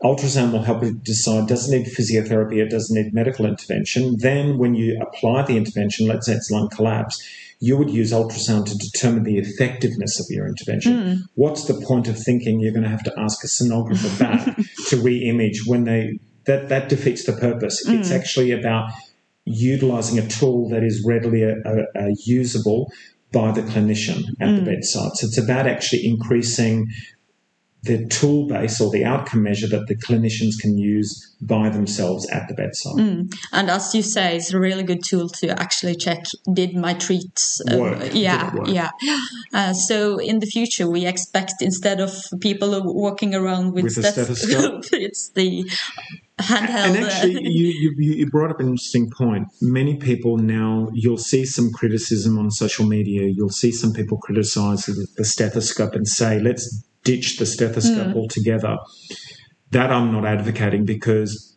ultrasound 0.04 0.52
will 0.52 0.64
help 0.64 0.84
you 0.84 0.94
decide 0.94 1.48
does 1.48 1.72
it 1.72 1.78
need 1.78 1.88
physiotherapy 1.88 2.62
or 2.62 2.68
does 2.68 2.90
it 2.90 2.96
need 2.96 3.14
medical 3.14 3.46
intervention. 3.46 4.18
Then, 4.18 4.58
when 4.58 4.76
you 4.76 5.00
apply 5.02 5.44
the 5.44 5.58
intervention, 5.58 6.08
let's 6.08 6.26
say 6.26 6.34
it's 6.34 6.52
lung 6.52 6.70
collapse, 6.70 7.22
you 7.60 7.78
would 7.78 7.90
use 7.90 8.12
ultrasound 8.12 8.66
to 8.66 8.78
determine 8.78 9.24
the 9.24 9.38
effectiveness 9.38 10.20
of 10.20 10.26
your 10.30 10.48
intervention. 10.48 10.94
Mm. 10.94 11.18
What's 11.36 11.66
the 11.66 11.74
point 11.86 12.08
of 12.08 12.18
thinking 12.18 12.60
you're 12.60 12.74
going 12.74 12.84
to 12.84 12.90
have 12.90 13.04
to 13.04 13.14
ask 13.20 13.44
a 13.44 13.48
sonographer 13.48 14.18
back 14.18 14.56
to 14.88 14.98
re 14.98 15.18
image 15.30 15.64
when 15.66 15.84
they 15.84 16.20
that 16.50 16.68
that 16.70 16.90
defeats 16.90 17.26
the 17.26 17.34
purpose. 17.34 17.86
Mm. 17.88 18.00
It's 18.00 18.12
actually 18.12 18.52
about 18.52 18.92
utilizing 19.46 20.18
a 20.18 20.28
tool 20.28 20.68
that 20.70 20.84
is 20.84 21.04
readily 21.06 21.44
a, 21.44 21.56
a, 21.64 22.08
a 22.08 22.16
usable 22.26 22.92
by 23.32 23.52
the 23.52 23.62
clinician 23.62 24.24
at 24.42 24.50
mm. 24.50 24.56
the 24.58 24.72
bedside. 24.72 25.12
So 25.16 25.28
it's 25.28 25.38
about 25.38 25.68
actually 25.68 26.08
increasing 26.08 26.88
the 27.84 28.06
tool 28.08 28.46
base 28.48 28.82
or 28.82 28.92
the 28.92 29.06
outcome 29.06 29.44
measure 29.44 29.68
that 29.68 29.88
the 29.88 29.96
clinicians 29.96 30.60
can 30.60 30.78
use 30.78 31.34
by 31.40 31.70
themselves 31.70 32.28
at 32.30 32.48
the 32.50 32.54
bedside. 32.54 32.96
Mm. 32.96 33.34
And 33.54 33.70
as 33.70 33.96
you 33.96 34.02
say, 34.02 34.36
it's 34.36 34.54
a 34.54 34.60
really 34.60 34.84
good 34.84 35.04
tool 35.04 35.30
to 35.30 35.48
actually 35.58 35.96
check 35.96 36.26
did 36.52 36.76
my 36.76 36.94
treats 36.94 37.62
uh, 37.72 37.78
work? 37.78 38.10
Yeah, 38.14 38.54
work? 38.54 38.68
yeah. 38.68 38.90
Uh, 39.54 39.74
so 39.74 40.18
in 40.18 40.40
the 40.40 40.46
future, 40.46 40.90
we 40.90 41.06
expect 41.06 41.62
instead 41.62 42.02
of 42.02 42.12
people 42.42 42.82
walking 42.84 43.34
around 43.34 43.74
with, 43.74 43.84
with 43.84 43.94
stethoscope, 44.06 44.84
it's 44.92 45.30
the 45.30 45.72
handheld. 46.40 46.96
And 46.96 47.06
actually, 47.06 47.42
you, 47.44 47.74
you, 47.78 47.94
you 47.98 48.30
brought 48.30 48.52
up 48.52 48.60
an 48.60 48.68
interesting 48.68 49.10
point. 49.10 49.48
Many 49.62 49.98
people 49.98 50.38
now, 50.38 50.90
you'll 50.94 51.18
see 51.18 51.46
some 51.46 51.72
criticism 51.72 52.38
on 52.38 52.52
social 52.52 52.86
media. 52.86 53.28
You'll 53.28 53.50
see 53.50 53.72
some 53.72 53.94
people 53.94 54.18
criticize 54.18 54.86
the 54.86 55.26
stethoscope 55.26 55.94
and 55.94 56.08
say, 56.08 56.40
let's 56.40 56.84
ditch 57.04 57.38
the 57.38 57.46
stethoscope 57.46 58.08
mm. 58.08 58.16
altogether. 58.16 58.78
That 59.72 59.92
I'm 59.92 60.12
not 60.12 60.26
advocating 60.26 60.86
because 60.86 61.56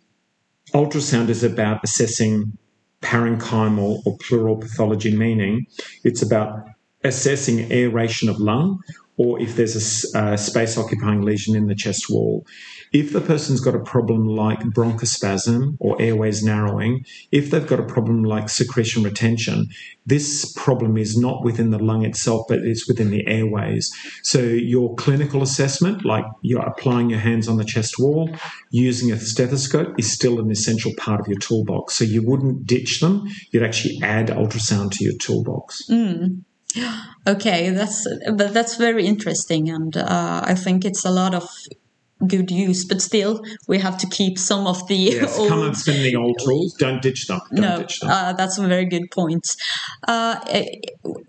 ultrasound 0.75 1.29
is 1.29 1.43
about 1.43 1.81
assessing 1.85 2.59
parenchymal 3.01 4.03
or 4.07 4.17
pleural 4.19 4.57
pathology, 4.57 5.17
meaning 5.17 5.67
it's 6.05 6.23
about 6.23 6.65
assessing 7.05 7.71
aeration 7.73 8.29
of 8.29 8.39
lung 8.39 8.81
or 9.17 9.41
if 9.41 9.57
there's 9.57 10.15
a, 10.15 10.33
a 10.33 10.39
space 10.39 10.79
occupying 10.79 11.23
lesion 11.23 11.55
in 11.57 11.67
the 11.67 11.75
chest 11.75 12.07
wall. 12.09 12.47
If 12.93 13.13
the 13.13 13.21
person's 13.21 13.61
got 13.61 13.75
a 13.75 13.81
problem 13.81 14.27
like 14.27 14.61
bronchospasm 14.61 15.77
or 15.81 16.01
airways 16.01 16.43
narrowing, 16.43 17.05
if 17.31 17.51
they've 17.51 17.67
got 17.67 17.81
a 17.81 17.85
problem 17.85 18.23
like 18.23 18.49
secretion 18.49 19.03
retention, 19.03 19.67
this 20.05 20.53
problem 20.53 20.97
is 20.99 21.17
not 21.17 21.43
within 21.45 21.71
the 21.71 21.79
lung 21.79 22.05
itself, 22.05 22.47
but 22.49 22.59
it's 22.59 22.87
within 22.87 23.11
the 23.11 23.27
airways. 23.27 23.91
So 24.23 24.41
your 24.41 24.95
clinical 24.97 25.43
assessment, 25.43 26.05
like 26.05 26.25
you're 26.43 26.61
applying 26.61 27.09
your 27.09 27.21
hands 27.21 27.49
on 27.49 27.57
the 27.57 27.65
chest 27.65 27.99
wall, 27.99 28.29
using 28.71 29.11
a 29.13 29.19
stethoscope, 29.19 29.95
is 29.99 30.13
still 30.13 30.39
an 30.39 30.51
essential 30.51 30.93
part 30.99 31.21
of 31.21 31.29
your 31.29 31.39
toolbox. 31.39 31.95
So 31.95 32.05
you 32.05 32.23
wouldn't 32.23 32.67
ditch 32.67 33.01
them; 33.01 33.27
you'd 33.53 33.63
actually 33.63 34.01
add 34.03 34.29
ultrasound 34.29 34.91
to 34.93 35.05
your 35.05 35.17
toolbox. 35.19 35.83
Mm. 35.91 36.43
Okay, 37.27 37.71
that's 37.71 38.07
but 38.35 38.53
that's 38.53 38.77
very 38.77 39.07
interesting, 39.07 39.69
and 39.69 39.97
uh, 39.97 40.43
I 40.45 40.55
think 40.55 40.85
it's 40.85 41.05
a 41.05 41.11
lot 41.11 41.35
of 41.35 41.49
good 42.27 42.51
use, 42.51 42.85
but 42.85 43.01
still 43.01 43.43
we 43.67 43.79
have 43.79 43.99
to 43.99 44.07
keep 44.07 44.39
some 44.39 44.67
of 44.67 44.87
the 44.89 44.95
yes, 44.95 45.39
old. 45.39 45.49
come 45.49 45.75
spend 45.75 46.05
the 46.05 46.17
old 46.17 46.39
tools. 46.45 46.75
Don't 46.75 47.03
ditch 47.03 47.27
them. 47.27 47.41
Don't 47.55 47.61
no, 47.61 47.79
ditch 47.79 48.01
them. 48.01 48.11
uh, 48.11 48.33
that's 48.33 48.59
a 48.59 48.67
very 48.67 48.85
good 48.85 49.11
point. 49.11 49.57
Uh, 50.07 50.41
eh, 50.49 50.67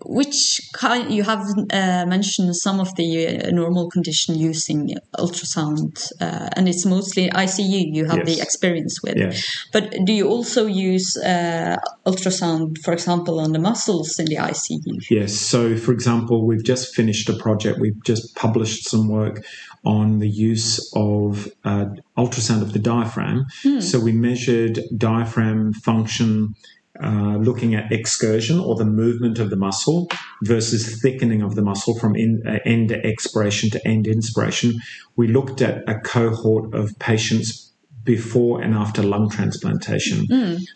which 0.04 0.60
kind 0.72 1.12
you 1.12 1.22
have 1.22 1.46
uh, 1.72 2.04
mentioned 2.06 2.54
some 2.56 2.80
of 2.80 2.94
the 2.96 3.26
uh, 3.26 3.50
normal 3.50 3.90
condition 3.90 4.38
using 4.38 4.94
ultrasound, 5.18 6.12
uh, 6.20 6.48
and 6.56 6.68
it's 6.68 6.86
mostly 6.86 7.28
ICU 7.30 7.94
you 7.94 8.04
have 8.04 8.24
the 8.26 8.40
experience 8.40 9.02
with. 9.02 9.16
Yes. 9.16 9.66
But 9.72 9.94
do 10.04 10.12
you 10.12 10.28
also 10.28 10.66
use 10.66 11.16
uh, 11.16 11.76
ultrasound, 12.06 12.78
for 12.78 12.92
example, 12.92 13.40
on 13.40 13.52
the 13.52 13.58
muscles 13.58 14.18
in 14.18 14.26
the 14.26 14.36
ICU? 14.36 15.10
Yes. 15.10 15.32
So, 15.34 15.76
for 15.76 15.92
example, 15.92 16.46
we've 16.46 16.64
just 16.64 16.94
finished 16.94 17.28
a 17.28 17.34
project. 17.34 17.78
We've 17.80 18.02
just 18.04 18.34
published 18.34 18.88
some 18.88 19.08
work 19.08 19.44
on 19.84 20.18
the 20.18 20.28
use 20.28 20.90
of 20.94 21.48
uh, 21.64 21.86
ultrasound 22.16 22.62
of 22.62 22.72
the 22.72 22.78
diaphragm. 22.78 23.46
So, 23.80 24.00
we 24.00 24.12
measured 24.12 24.80
diaphragm 24.96 25.72
function. 25.72 26.54
Uh, 27.02 27.38
looking 27.38 27.74
at 27.74 27.90
excursion 27.90 28.56
or 28.60 28.76
the 28.76 28.84
movement 28.84 29.40
of 29.40 29.50
the 29.50 29.56
muscle 29.56 30.08
versus 30.44 31.02
thickening 31.02 31.42
of 31.42 31.56
the 31.56 31.60
muscle 31.60 31.98
from 31.98 32.14
in, 32.14 32.40
uh, 32.46 32.60
end 32.64 32.92
expiration 32.92 33.68
to 33.68 33.84
end 33.84 34.06
inspiration, 34.06 34.74
we 35.16 35.26
looked 35.26 35.60
at 35.60 35.82
a 35.88 35.98
cohort 35.98 36.72
of 36.72 36.96
patients 37.00 37.63
before 38.04 38.60
and 38.60 38.74
after 38.74 39.02
lung 39.02 39.28
transplantation. 39.28 40.26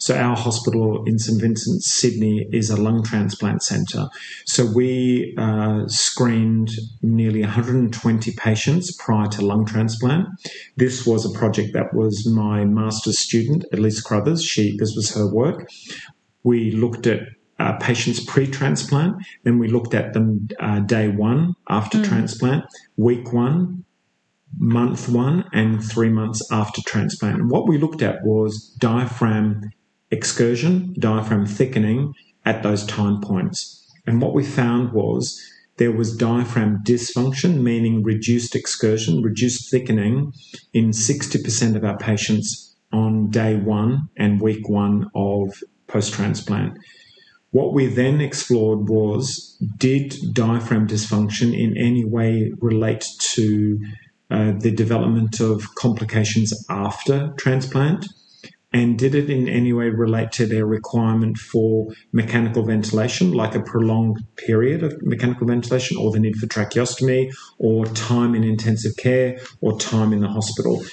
So 0.01 0.17
our 0.17 0.37
hospital 0.37 1.05
in 1.05 1.19
St 1.19 1.41
Vincent, 1.41 1.83
Sydney, 1.83 2.49
is 2.53 2.71
a 2.71 2.77
lung 2.77 3.03
transplant 3.03 3.63
centre. 3.63 4.09
So 4.47 4.65
we 4.67 5.35
uh, 5.39 5.87
screened 5.87 6.71
nearly 7.03 7.43
120 7.43 8.33
patients 8.33 8.97
prior 8.97 9.29
to 9.29 9.45
lung 9.45 9.67
transplant. 9.67 10.27
This 10.77 11.07
was 11.07 11.25
a 11.25 11.39
project 11.39 11.73
that 11.75 11.95
was 11.95 12.27
my 12.27 12.65
master's 12.65 13.19
student, 13.19 13.65
Elise 13.73 14.01
Crothers. 14.01 14.45
She 14.45 14.77
this 14.79 14.95
was 14.97 15.15
her 15.15 15.27
work. 15.33 15.69
We 16.43 16.71
looked 16.71 17.07
at 17.07 17.21
uh, 17.59 17.77
patients 17.79 18.25
pre-transplant, 18.25 19.17
then 19.43 19.59
we 19.59 19.69
looked 19.69 19.93
at 19.93 20.13
them 20.13 20.49
uh, 20.61 20.79
day 20.81 21.09
one 21.09 21.55
after 21.69 22.03
transplant, 22.05 22.65
week 22.97 23.33
one, 23.33 23.85
month 24.57 25.09
one 25.09 25.45
and 25.53 25.83
three 25.83 26.09
months 26.09 26.47
after 26.51 26.81
transplant. 26.83 27.41
And 27.41 27.51
what 27.51 27.69
we 27.69 27.79
looked 27.79 28.03
at 28.03 28.25
was 28.25 28.75
diaphragm 28.79 29.71
excursion, 30.11 30.95
diaphragm 30.99 31.47
thickening 31.47 32.15
at 32.45 32.63
those 32.63 32.87
time 32.87 33.21
points. 33.21 33.75
And 34.07 34.23
what 34.23 34.35
we 34.35 34.45
found 34.45 34.93
was 34.93 35.41
there 35.77 35.93
was 35.93 36.17
diaphragm 36.17 36.79
dysfunction, 36.85 37.63
meaning 37.63 38.03
reduced 38.03 38.57
excursion, 38.57 39.23
reduced 39.23 39.71
thickening 39.71 40.33
in 40.73 40.91
60% 40.91 41.77
of 41.77 41.85
our 41.85 41.99
patients 41.99 42.77
on 42.93 43.31
day 43.31 43.57
one 43.57 44.09
and 44.17 44.41
week 44.41 44.69
one 44.69 45.11
of 45.15 45.63
post 45.87 46.15
transplant. 46.15 46.79
What 47.51 47.73
we 47.75 47.87
then 47.87 48.21
explored 48.21 48.89
was 48.89 49.57
did 49.79 50.15
diaphragm 50.33 50.87
dysfunction 50.87 51.59
in 51.59 51.77
any 51.77 52.05
way 52.05 52.53
relate 52.61 53.07
to 53.21 53.79
uh, 54.31 54.53
the 54.59 54.71
development 54.71 55.41
of 55.41 55.75
complications 55.75 56.53
after 56.69 57.33
transplant? 57.39 58.07
And 58.71 58.99
did 58.99 59.15
it 59.15 59.31
in 59.31 59.49
any 59.49 59.73
way 59.73 59.89
relate 59.89 60.31
to 60.33 60.47
their 60.47 60.67
requirement 60.67 61.39
for 61.39 61.87
mechanical 62.13 62.65
ventilation, 62.67 63.33
like 63.33 63.55
a 63.55 63.63
prolonged 63.63 64.19
period 64.37 64.83
of 64.83 64.93
mechanical 65.01 65.47
ventilation, 65.47 65.97
or 65.97 66.13
the 66.13 66.21
need 66.21 66.37
for 66.37 66.47
tracheostomy, 66.47 67.33
or 67.59 67.87
time 67.87 68.35
in 68.35 68.45
intensive 68.45 68.93
care, 68.99 69.39
or 69.63 69.79
time 69.81 70.13
in 70.13 70.21
the 70.21 70.29
hospital? 70.29 70.85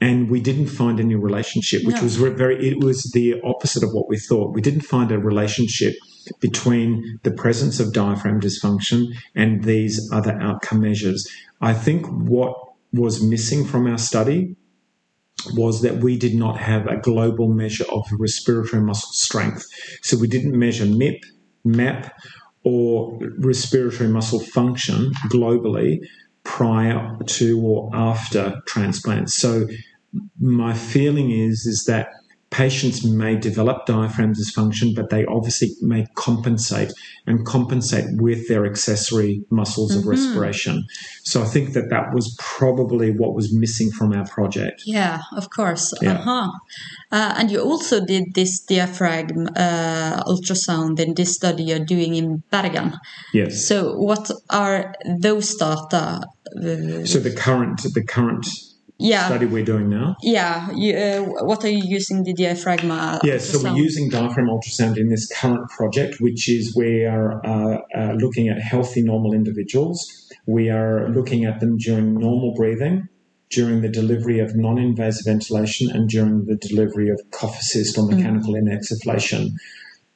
And 0.00 0.30
we 0.30 0.40
didn't 0.40 0.68
find 0.68 1.00
any 1.00 1.16
relationship, 1.16 1.82
which 1.84 1.96
No. 1.96 2.02
was 2.02 2.16
very, 2.16 2.64
it 2.68 2.84
was 2.84 3.02
the 3.12 3.40
opposite 3.42 3.82
of 3.82 3.90
what 3.92 4.08
we 4.08 4.18
thought. 4.18 4.54
We 4.54 4.60
didn't 4.60 4.82
find 4.82 5.10
a 5.10 5.18
relationship 5.18 5.94
between 6.40 7.18
the 7.24 7.32
presence 7.32 7.80
of 7.80 7.92
diaphragm 7.92 8.40
dysfunction 8.40 9.06
and 9.34 9.64
these 9.64 10.08
other 10.12 10.38
outcome 10.40 10.80
measures. 10.80 11.26
I 11.60 11.72
think 11.72 12.06
what 12.06 12.54
was 12.98 13.22
missing 13.22 13.64
from 13.64 13.86
our 13.86 13.98
study 13.98 14.56
was 15.54 15.82
that 15.82 15.98
we 15.98 16.18
did 16.18 16.34
not 16.34 16.58
have 16.58 16.86
a 16.86 16.96
global 16.96 17.48
measure 17.48 17.84
of 17.90 18.04
respiratory 18.18 18.82
muscle 18.82 19.10
strength. 19.12 19.64
So 20.02 20.16
we 20.16 20.26
didn't 20.26 20.58
measure 20.58 20.84
MIP, 20.84 21.20
MAP, 21.64 22.12
or 22.64 23.18
respiratory 23.38 24.08
muscle 24.08 24.40
function 24.40 25.12
globally 25.28 25.98
prior 26.42 27.16
to 27.26 27.60
or 27.60 27.90
after 27.94 28.60
transplant. 28.66 29.30
So 29.30 29.66
my 30.40 30.74
feeling 30.74 31.30
is 31.30 31.66
is 31.66 31.84
that 31.86 32.08
patients 32.50 33.04
may 33.04 33.36
develop 33.36 33.86
diaphragm 33.86 34.32
dysfunction, 34.32 34.94
but 34.94 35.10
they 35.10 35.24
obviously 35.26 35.70
may 35.82 36.06
compensate 36.14 36.92
and 37.26 37.44
compensate 37.44 38.04
with 38.12 38.48
their 38.48 38.64
accessory 38.64 39.42
muscles 39.50 39.94
of 39.94 40.06
respiration. 40.06 40.84
So 41.24 41.42
I 41.42 41.46
think 41.46 41.72
that 41.72 41.90
that 41.90 42.14
was 42.14 42.36
probably 42.38 43.10
what 43.10 43.34
was 43.34 43.52
missing 43.52 43.90
from 43.90 44.12
our 44.12 44.26
project. 44.26 44.82
Yeah, 44.86 45.22
of 45.36 45.50
course. 45.50 45.92
Yeah. 46.00 46.12
Uh-huh. 46.12 46.50
Uh, 47.10 47.34
and 47.36 47.50
you 47.50 47.60
also 47.60 48.04
did 48.04 48.34
this 48.34 48.60
diaphragm 48.60 49.48
uh, 49.56 50.22
ultrasound 50.24 51.00
in 51.00 51.14
this 51.14 51.34
study 51.34 51.64
you're 51.64 51.84
doing 51.84 52.14
in 52.14 52.42
Bergen. 52.50 52.94
Yes. 53.32 53.66
So, 53.66 53.96
what 53.96 54.30
are 54.50 54.94
those 55.20 55.54
data? 55.56 56.22
Uh, 56.56 57.04
So 57.04 57.18
the 57.18 57.34
current 57.34 57.82
the 57.92 58.04
current 58.04 58.46
yeah, 58.98 59.26
study 59.26 59.46
we're 59.46 59.64
doing 59.64 59.88
now. 59.88 60.16
yeah. 60.22 60.70
You, 60.72 60.96
uh, 60.96 61.44
what 61.44 61.64
are 61.64 61.68
you 61.68 61.82
using 61.84 62.24
the 62.24 62.32
diaphragm? 62.32 62.90
Uh, 62.90 63.18
Yeah, 63.22 63.38
so 63.38 63.62
we're 63.62 63.76
using 63.76 64.08
diaphragm 64.08 64.48
ultrasound 64.48 64.96
in 64.96 65.08
this 65.08 65.26
current 65.28 65.68
project, 65.70 66.20
which 66.20 66.48
is 66.48 66.74
we 66.74 67.04
are 67.04 67.44
uh, 67.46 67.78
uh, 67.94 68.12
looking 68.12 68.48
at 68.48 68.58
healthy 68.60 69.02
normal 69.02 69.34
individuals. 69.34 70.30
We 70.46 70.70
are 70.70 71.08
looking 71.10 71.44
at 71.44 71.60
them 71.60 71.76
during 71.76 72.14
normal 72.14 72.54
breathing, 72.54 73.08
during 73.50 73.82
the 73.82 73.88
delivery 73.88 74.38
of 74.40 74.56
non-invasive 74.56 75.26
ventilation, 75.26 75.90
and 75.90 76.08
during 76.08 76.46
the 76.46 76.56
delivery 76.56 77.10
of 77.10 77.20
cough 77.32 77.58
assist 77.58 77.98
or 77.98 78.06
mechanical 78.06 78.54
in-exsufflation. 78.54 79.50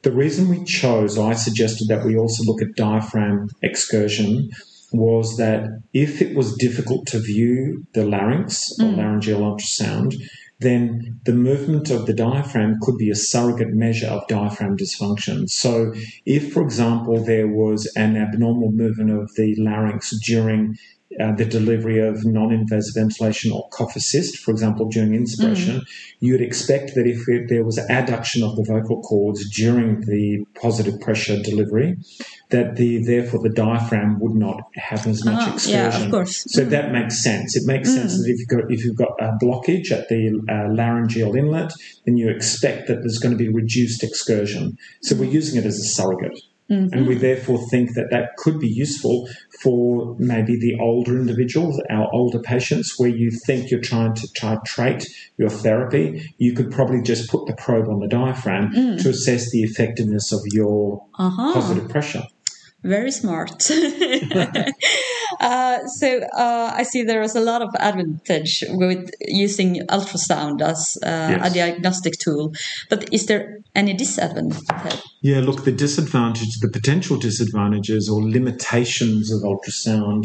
The 0.03 0.13
reason 0.13 0.49
we 0.49 0.65
chose, 0.65 1.19
I 1.19 1.35
suggested 1.35 1.89
that 1.89 2.07
we 2.07 2.17
also 2.17 2.45
look 2.45 2.63
at 2.63 2.75
diaphragm 2.75 3.51
excursion, 3.63 4.51
was 4.93 5.37
that 5.37 5.69
if 5.93 6.21
it 6.21 6.37
was 6.37 6.57
difficult 6.57 7.07
to 7.07 7.21
view 7.21 7.87
the 7.95 8.05
larynx 8.05 8.73
or 8.81 8.87
mm. 8.87 8.97
laryngeal 8.97 9.41
ultrasound, 9.41 10.15
then 10.61 11.19
the 11.25 11.33
movement 11.33 11.91
of 11.91 12.07
the 12.07 12.13
diaphragm 12.13 12.77
could 12.83 12.97
be 12.99 13.11
a 13.11 13.15
surrogate 13.15 13.73
measure 13.73 14.09
of 14.09 14.27
diaphragm 14.29 14.77
dysfunction. 14.77 15.49
So, 15.49 15.95
if, 16.27 16.53
for 16.53 16.63
example, 16.63 17.25
there 17.25 17.49
was 17.49 17.91
an 17.97 18.17
abnormal 18.17 18.71
movement 18.71 19.11
of 19.11 19.35
the 19.37 19.55
larynx 19.57 20.13
during 20.21 20.77
uh, 21.19 21.35
the 21.35 21.45
delivery 21.45 21.99
of 21.99 22.25
non 22.25 22.53
invasive 22.53 22.95
ventilation 22.95 23.51
or 23.51 23.69
cough 23.71 23.97
assist, 23.97 24.39
for 24.39 24.53
example, 24.53 24.89
during 24.89 25.13
inspiration, 25.15 25.83
you'd 26.21 26.41
expect 26.41 26.95
that 26.95 27.07
if 27.07 27.29
it, 27.29 27.49
there 27.49 27.65
was 27.65 27.79
adduction 27.91 28.43
of 28.49 28.55
the 28.57 28.65
vocal 28.67 29.01
cords 29.03 29.49
during 29.51 30.01
the 30.03 30.45
positive 30.61 31.01
pressure 31.01 31.37
delivery, 31.43 31.97
that 32.51 32.77
the 32.77 33.03
therefore 33.05 33.41
the 33.43 33.49
diaphragm 33.49 34.21
would 34.21 34.35
not 34.37 34.61
have 34.77 35.05
as 35.07 35.25
much 35.25 35.35
Ah, 35.41 35.55
excursion. 35.55 36.01
yeah, 36.01 36.05
of 36.05 36.11
course. 36.13 36.45
So 36.49 36.65
that 36.65 36.93
makes 36.93 37.21
sense. 37.23 37.57
It 37.57 37.67
makes 37.67 37.93
sense 37.93 38.17
that 38.17 38.29
if 38.31 38.39
you've 38.39 38.49
got 38.49 38.71
if 38.71 38.85
you've 38.85 38.97
got 38.97 39.13
a 39.21 39.33
blockage 39.43 39.91
at 39.91 40.09
the 40.09 40.29
uh, 40.49 40.73
laryngeal 40.73 41.35
inlet, 41.35 41.73
then 42.07 42.17
you 42.19 42.29
expect 42.31 42.87
that 42.87 43.01
there's 43.01 43.19
going 43.19 43.37
to 43.37 43.39
be 43.39 43.49
reduced 43.49 44.05
excursion. 44.05 44.77
So 45.03 45.17
we're 45.17 45.31
using 45.31 45.59
it 45.59 45.67
as 45.67 45.77
a 45.79 45.85
surrogate. 45.85 46.39
And 46.71 47.09
we 47.09 47.17
therefore 47.17 47.59
think 47.69 47.95
that 47.95 48.11
that 48.13 48.37
could 48.37 48.61
be 48.61 48.69
useful 48.69 49.29
for 49.61 50.15
maybe 50.21 50.57
the 50.57 50.79
older 50.81 51.19
individuals, 51.19 51.83
our 51.91 52.09
older 52.13 52.39
patients, 52.39 52.95
where 52.97 53.09
you 53.11 53.33
think 53.45 53.71
you're 53.73 53.81
trying 53.81 54.15
to 54.15 54.29
titrate 54.41 55.05
your 55.37 55.51
therapy. 55.51 56.33
You 56.39 56.53
could 56.55 56.71
probably 56.71 57.03
just 57.03 57.29
put 57.29 57.47
the 57.49 57.55
probe 57.55 57.89
on 57.89 57.99
the 57.99 58.07
diaphragm 58.07 58.71
to 58.73 59.09
assess 59.11 59.51
the 59.51 59.63
effectiveness 59.65 60.31
of 60.33 60.41
your 60.53 61.05
Uh-huh. 61.19 61.53
positive 61.53 61.89
pressure. 61.89 62.23
Very 62.85 63.11
smart. 63.11 63.69
uh, 65.41 65.87
so 65.87 66.21
uh, 66.37 66.73
I 66.75 66.83
see 66.83 67.03
there 67.03 67.23
is 67.23 67.35
a 67.35 67.41
lot 67.41 67.63
of 67.63 67.75
advantage 67.79 68.63
with 68.69 69.11
using 69.21 69.87
ultrasound 69.89 70.61
as 70.61 70.99
uh, 71.03 71.39
a 71.43 71.51
diagnostic 71.51 72.15
tool, 72.19 72.53
but 72.91 73.13
is 73.13 73.27
there 73.27 73.59
any 73.75 73.95
disadvantage? 73.95 75.01
Yeah, 75.23 75.41
look, 75.41 75.65
the 75.65 75.73
disadvantage, 75.73 76.59
the 76.61 76.69
potential 76.69 77.19
disadvantages 77.19 78.09
or 78.09 78.23
limitations 78.23 79.33
of 79.33 79.41
ultrasound 79.43 80.25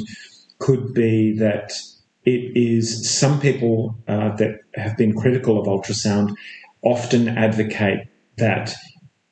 could 0.60 0.94
be 0.94 1.38
that 1.38 1.72
it 2.26 2.52
is 2.56 3.10
some 3.10 3.40
people 3.40 3.96
uh, 4.08 4.36
that 4.36 4.60
have 4.76 4.98
been 4.98 5.14
critical 5.14 5.60
of 5.60 5.68
ultrasound 5.68 6.36
often 6.82 7.30
advocate 7.30 8.08
that 8.38 8.74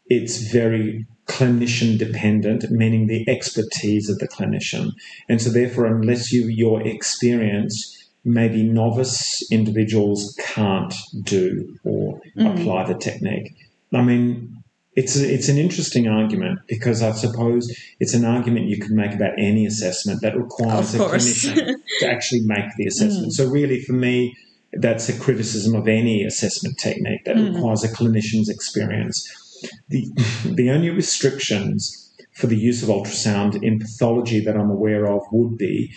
it's 0.08 0.38
very 0.52 1.06
clinician 1.28 1.98
dependent, 1.98 2.70
meaning 2.70 3.08
the 3.08 3.28
expertise 3.30 4.10
of 4.10 4.20
the 4.20 4.28
clinician. 4.28 4.92
And 5.30 5.42
so, 5.42 5.50
therefore, 5.50 5.86
unless 5.86 6.32
you 6.32 6.48
your 6.48 6.86
experience, 6.86 8.12
maybe 8.26 8.64
novice 8.64 9.44
individuals 9.52 10.38
can't 10.40 10.94
do 11.24 11.78
or 11.84 12.22
mm. 12.38 12.60
apply 12.60 12.88
the 12.88 12.98
technique. 12.98 13.56
I 13.94 14.02
mean, 14.02 14.64
it's 14.96 15.16
a, 15.16 15.34
it's 15.34 15.50
an 15.50 15.58
interesting 15.58 16.08
argument 16.08 16.60
because 16.68 17.02
I 17.02 17.12
suppose 17.12 17.76
it's 18.00 18.14
an 18.14 18.26
argument 18.26 18.68
you 18.68 18.80
can 18.80 18.96
make 18.96 19.14
about 19.14 19.34
any 19.38 19.66
assessment 19.66 20.22
that 20.22 20.38
requires 20.38 20.94
a 20.94 21.00
clinician 21.00 21.76
to 22.00 22.08
actually 22.08 22.42
make 22.42 22.66
the 22.78 22.86
assessment. 22.86 23.28
Mm. 23.28 23.32
So 23.32 23.50
really, 23.50 23.82
for 23.82 23.94
me, 23.94 24.36
that's 24.74 25.10
a 25.10 25.20
criticism 25.20 25.76
of 25.76 25.88
any 25.88 26.24
assessment 26.24 26.78
technique 26.78 27.26
that 27.26 27.36
mm. 27.36 27.54
requires 27.54 27.84
a 27.84 27.90
clinician's 27.90 28.50
experience. 28.50 29.28
The 29.90 30.08
the 30.46 30.70
only 30.70 30.90
restrictions 30.90 32.00
for 32.34 32.48
the 32.48 32.58
use 32.58 32.84
of 32.84 32.90
ultrasound 32.90 33.62
in 33.62 33.80
pathology 33.80 34.40
that 34.42 34.58
I'm 34.58 34.70
aware 34.70 35.06
of 35.06 35.22
would 35.32 35.58
be 35.58 35.92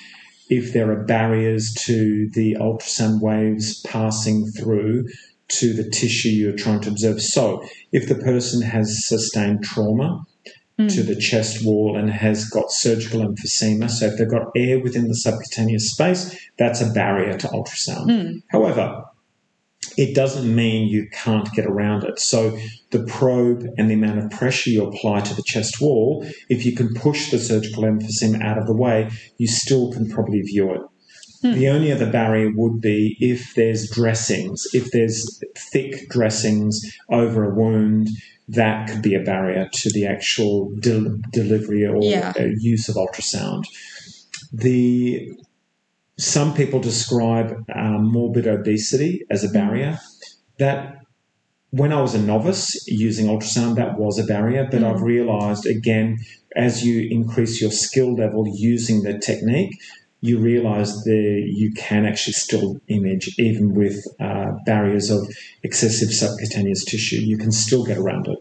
if 0.48 0.72
there 0.72 0.90
are 0.92 1.04
barriers 1.04 1.74
to 1.86 2.28
the 2.34 2.56
ultrasound 2.60 3.20
waves 3.20 3.80
passing 3.82 4.46
through 4.52 5.06
to 5.48 5.72
the 5.72 5.88
tissue 5.90 6.28
you're 6.28 6.56
trying 6.56 6.80
to 6.82 6.90
observe. 6.90 7.20
So, 7.22 7.64
if 7.92 8.08
the 8.08 8.16
person 8.16 8.62
has 8.62 9.06
sustained 9.06 9.62
trauma 9.62 10.24
hmm. 10.76 10.88
to 10.88 11.02
the 11.02 11.16
chest 11.16 11.64
wall 11.64 11.96
and 11.96 12.10
has 12.10 12.48
got 12.48 12.70
surgical 12.70 13.20
emphysema, 13.20 13.88
so 13.88 14.06
if 14.06 14.18
they've 14.18 14.30
got 14.30 14.50
air 14.56 14.80
within 14.80 15.08
the 15.08 15.14
subcutaneous 15.14 15.92
space, 15.92 16.36
that's 16.58 16.80
a 16.80 16.90
barrier 16.90 17.36
to 17.38 17.48
ultrasound. 17.48 18.10
Hmm. 18.10 18.38
However, 18.48 19.04
it 19.96 20.14
doesn't 20.14 20.54
mean 20.54 20.88
you 20.88 21.08
can't 21.12 21.50
get 21.52 21.66
around 21.66 22.04
it. 22.04 22.18
So 22.20 22.58
the 22.90 23.04
probe 23.04 23.64
and 23.78 23.90
the 23.90 23.94
amount 23.94 24.18
of 24.18 24.30
pressure 24.30 24.70
you 24.70 24.84
apply 24.86 25.20
to 25.20 25.34
the 25.34 25.42
chest 25.42 25.80
wall, 25.80 26.26
if 26.48 26.64
you 26.66 26.74
can 26.74 26.94
push 26.94 27.30
the 27.30 27.38
surgical 27.38 27.84
emphysema 27.84 28.42
out 28.42 28.58
of 28.58 28.66
the 28.66 28.76
way, 28.76 29.10
you 29.38 29.46
still 29.46 29.92
can 29.92 30.08
probably 30.08 30.40
view 30.42 30.72
it. 30.74 30.80
The 31.42 31.68
only 31.68 31.92
other 31.92 32.10
barrier 32.10 32.50
would 32.56 32.80
be 32.80 33.16
if 33.20 33.54
there's 33.54 33.88
dressings, 33.90 34.66
if 34.72 34.90
there's 34.90 35.40
thick 35.72 36.08
dressings 36.08 36.80
over 37.10 37.44
a 37.44 37.54
wound, 37.54 38.08
that 38.48 38.88
could 38.88 39.02
be 39.02 39.14
a 39.14 39.20
barrier 39.20 39.68
to 39.72 39.90
the 39.92 40.06
actual 40.06 40.72
del- 40.80 41.18
delivery 41.32 41.84
or 41.86 41.98
Yeah. 42.02 42.32
uh, 42.36 42.46
use 42.58 42.88
of 42.88 42.96
ultrasound. 42.96 43.64
The 44.52 45.30
some 46.18 46.54
people 46.54 46.80
describe 46.80 47.64
um, 47.74 48.10
morbid 48.10 48.46
obesity 48.46 49.24
as 49.30 49.44
a 49.44 49.48
barrier. 49.48 49.98
That 50.58 50.96
when 51.70 51.92
I 51.92 52.00
was 52.00 52.14
a 52.14 52.22
novice 52.22 52.86
using 52.86 53.26
ultrasound, 53.26 53.76
that 53.76 53.98
was 53.98 54.18
a 54.18 54.24
barrier, 54.24 54.66
but 54.70 54.82
I've 54.82 55.02
realized 55.02 55.66
again, 55.66 56.18
as 56.54 56.84
you 56.84 57.08
increase 57.10 57.60
your 57.60 57.70
skill 57.70 58.14
level 58.14 58.44
using 58.56 59.02
the 59.02 59.18
technique, 59.18 59.78
you 60.22 60.38
realize 60.38 60.94
that 61.04 61.42
you 61.46 61.70
can 61.72 62.06
actually 62.06 62.32
still 62.32 62.80
image 62.88 63.34
even 63.38 63.74
with 63.74 64.02
uh, 64.18 64.52
barriers 64.64 65.10
of 65.10 65.28
excessive 65.62 66.10
subcutaneous 66.10 66.84
tissue. 66.84 67.20
You 67.20 67.36
can 67.36 67.52
still 67.52 67.84
get 67.84 67.98
around 67.98 68.26
it. 68.28 68.38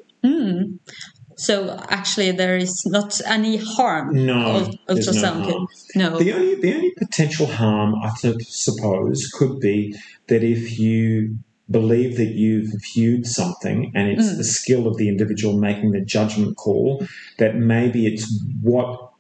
So 1.38 1.78
actually, 1.90 2.32
there 2.32 2.58
is 2.58 2.84
not 2.86 3.20
any 3.26 3.58
harm. 3.58 4.14
No, 4.26 4.60
no 4.60 4.72
ultrasound. 4.90 5.52
harm. 5.52 5.68
no. 5.96 6.18
The 6.18 6.34
only 6.34 6.56
the 6.56 6.74
only 6.74 6.92
potential 6.98 7.48
harm, 7.48 7.96
I 7.96 8.12
suppose, 8.40 9.28
could 9.34 9.60
be 9.60 9.96
that 10.28 10.44
if 10.44 10.80
you 10.80 11.38
believe 11.70 12.18
that 12.18 12.34
you've 12.34 12.72
viewed 12.94 13.26
something 13.26 13.92
and 13.96 14.08
it's 14.10 14.28
mm. 14.28 14.38
the 14.38 14.44
skill 14.44 14.88
of 14.88 14.98
the 14.98 15.10
individual 15.10 15.58
making 15.58 15.92
the 15.92 16.02
judgment 16.02 16.56
call, 16.58 17.06
that 17.40 17.56
maybe 17.56 18.06
it's 18.06 18.26
what 18.62 19.12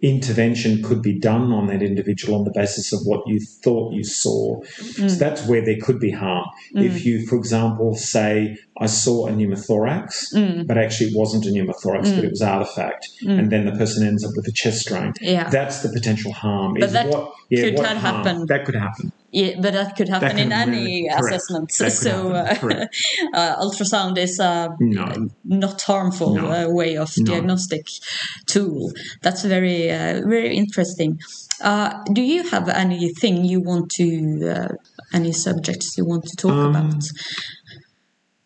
intervention 0.00 0.82
could 0.82 1.02
be 1.02 1.18
done 1.18 1.52
on 1.52 1.66
that 1.66 1.82
individual 1.82 2.38
on 2.38 2.44
the 2.44 2.52
basis 2.52 2.92
of 2.92 3.00
what 3.04 3.20
you 3.26 3.40
thought 3.40 3.92
you 3.92 4.04
saw. 4.04 4.62
So 4.62 5.02
mm. 5.02 5.18
that's 5.18 5.46
where 5.46 5.64
there 5.64 5.78
could 5.80 5.98
be 5.98 6.12
harm. 6.12 6.46
Mm. 6.74 6.84
If 6.84 7.04
you, 7.04 7.26
for 7.26 7.36
example, 7.36 7.96
say, 7.96 8.56
I 8.80 8.86
saw 8.86 9.26
a 9.26 9.32
pneumothorax, 9.32 10.32
mm. 10.34 10.66
but 10.66 10.78
actually 10.78 11.10
it 11.10 11.16
wasn't 11.16 11.46
a 11.46 11.48
pneumothorax, 11.48 12.14
but 12.14 12.24
it 12.24 12.30
was 12.30 12.42
artifact, 12.42 13.08
and 13.26 13.50
then 13.50 13.64
the 13.64 13.72
person 13.72 14.06
ends 14.06 14.24
up 14.24 14.30
with 14.36 14.46
a 14.46 14.52
chest 14.52 14.86
drain. 14.86 15.14
Yeah. 15.20 15.50
That's 15.50 15.82
the 15.82 15.88
potential 15.88 16.32
harm. 16.32 16.74
But 16.74 16.84
is 16.84 16.92
that 16.92 17.08
what, 17.08 17.32
yeah, 17.48 17.64
could 17.64 17.78
that 17.78 17.96
harm- 17.96 18.24
happen? 18.24 18.46
That 18.46 18.64
could 18.64 18.76
happen. 18.76 19.10
Yeah, 19.30 19.60
but 19.60 19.74
that 19.74 19.94
could 19.96 20.08
happen 20.08 20.36
That 20.36 20.38
in 20.46 20.52
any 20.52 20.84
really- 20.84 21.08
assessment. 21.08 21.70
So 21.72 22.32
uh, 22.32 22.54
uh, 23.34 23.56
ultrasound 23.62 24.16
is 24.16 24.38
a 24.40 24.74
No. 24.80 25.28
not 25.44 25.82
harmful 25.82 26.34
No. 26.34 26.46
uh, 26.50 26.68
way 26.70 26.96
of 26.96 27.10
No. 27.18 27.24
diagnostic 27.32 27.86
tool. 28.46 28.92
That's 29.22 29.42
very 29.44 29.90
uh, 29.90 30.22
very 30.26 30.56
interesting. 30.56 31.18
Uh, 31.60 32.02
do 32.12 32.22
you 32.22 32.42
have 32.48 32.68
anything 32.70 33.44
you 33.44 33.60
want 33.60 33.90
to 33.98 34.06
uh, 34.54 34.68
any 35.12 35.32
subjects 35.32 35.96
you 35.98 36.06
want 36.06 36.24
to 36.24 36.36
talk 36.36 36.52
Um, 36.52 36.70
about? 36.76 37.04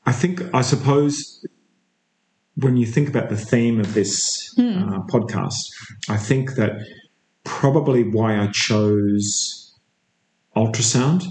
I 0.04 0.10
think, 0.12 0.42
I 0.52 0.62
suppose, 0.62 1.46
when 2.56 2.76
you 2.76 2.86
think 2.86 3.08
about 3.08 3.28
the 3.28 3.36
theme 3.36 3.78
of 3.78 3.94
this 3.94 4.18
uh, 4.58 4.98
podcast, 5.14 5.62
I 6.08 6.16
think 6.16 6.54
that 6.56 6.72
probably 7.44 8.02
why 8.02 8.36
I 8.40 8.48
chose 8.48 9.61
ultrasound 10.56 11.24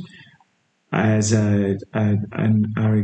as 0.92 1.34
a, 1.34 1.78
a, 1.94 2.18
an- 2.34 2.74
a 2.78 3.04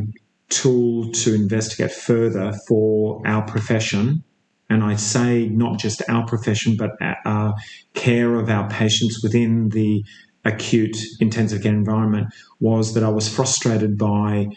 tool 0.49 1.11
to 1.11 1.33
investigate 1.35 1.91
further 1.91 2.53
for 2.67 3.21
our 3.25 3.45
profession. 3.45 4.23
And 4.69 4.83
I 4.83 4.95
say 4.95 5.47
not 5.47 5.79
just 5.79 6.01
our 6.09 6.25
profession, 6.25 6.75
but 6.77 6.91
our 7.25 7.55
care 7.93 8.35
of 8.35 8.49
our 8.49 8.69
patients 8.69 9.21
within 9.23 9.69
the 9.69 10.03
acute 10.43 10.97
intensive 11.19 11.61
care 11.63 11.73
environment 11.73 12.27
was 12.59 12.93
that 12.93 13.03
I 13.03 13.09
was 13.09 13.33
frustrated 13.33 13.97
by 13.97 14.47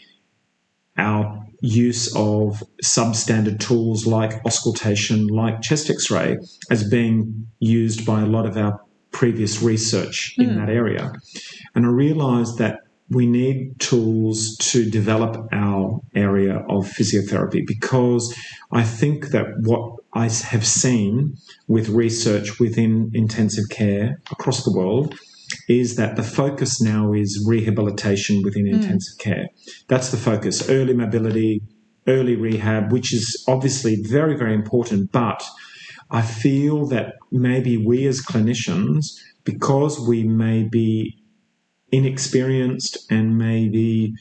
our 0.97 1.47
use 1.61 2.15
of 2.17 2.63
substandard 2.85 3.61
tools 3.61 4.07
like 4.07 4.45
auscultation, 4.45 5.27
like 5.29 5.61
chest 5.63 5.91
x 5.91 6.11
ray, 6.11 6.37
as 6.71 6.89
being 6.89 7.47
used 7.59 8.05
by 8.07 8.23
a 8.23 8.27
lot 8.27 8.47
of 8.47 8.57
our 8.57 8.81
previous 9.13 9.63
research 9.63 10.35
in 10.39 10.51
hmm. 10.51 10.57
that 10.57 10.69
area. 10.69 11.13
And 11.75 11.87
I 11.87 11.89
realized 11.89 12.59
that 12.59 12.81
we 13.09 13.27
need 13.27 13.79
tools 13.81 14.57
to 14.59 14.89
develop 14.89 15.49
our 15.53 16.01
area 16.15 16.59
of 16.69 16.87
physiotherapy 16.87 17.67
because 17.67 18.33
I 18.71 18.85
think 18.85 19.29
that 19.29 19.47
what 19.63 19.97
I 20.13 20.29
have 20.29 20.67
seen 20.67 21.37
with 21.67 21.89
research 21.89 22.61
within 22.61 23.11
intensive 23.13 23.69
care 23.69 24.21
across 24.31 24.65
the 24.65 24.73
world 24.73 25.17
is 25.69 25.97
that 25.97 26.15
the 26.15 26.23
focus 26.23 26.81
now 26.81 27.13
is 27.13 27.45
rehabilitation 27.47 28.43
within 28.43 28.67
hmm. 28.67 28.75
intensive 28.75 29.19
care. 29.19 29.49
That's 29.89 30.11
the 30.11 30.17
focus. 30.17 30.69
Early 30.69 30.95
mobility, 30.95 31.63
early 32.07 32.37
rehab, 32.37 32.93
which 32.93 33.13
is 33.13 33.45
obviously 33.49 34.01
very, 34.03 34.37
very 34.37 34.55
important. 34.55 35.11
But 35.11 35.43
I 36.11 36.23
feel 36.23 36.87
that 36.87 37.15
maybe 37.31 37.77
we 37.77 38.07
as 38.07 38.21
clinicians, 38.21 39.19
because 39.45 40.01
we 40.01 40.25
may 40.25 40.65
be 40.65 41.17
inexperienced 41.93 43.11
and 43.11 43.39
maybe 43.39 44.15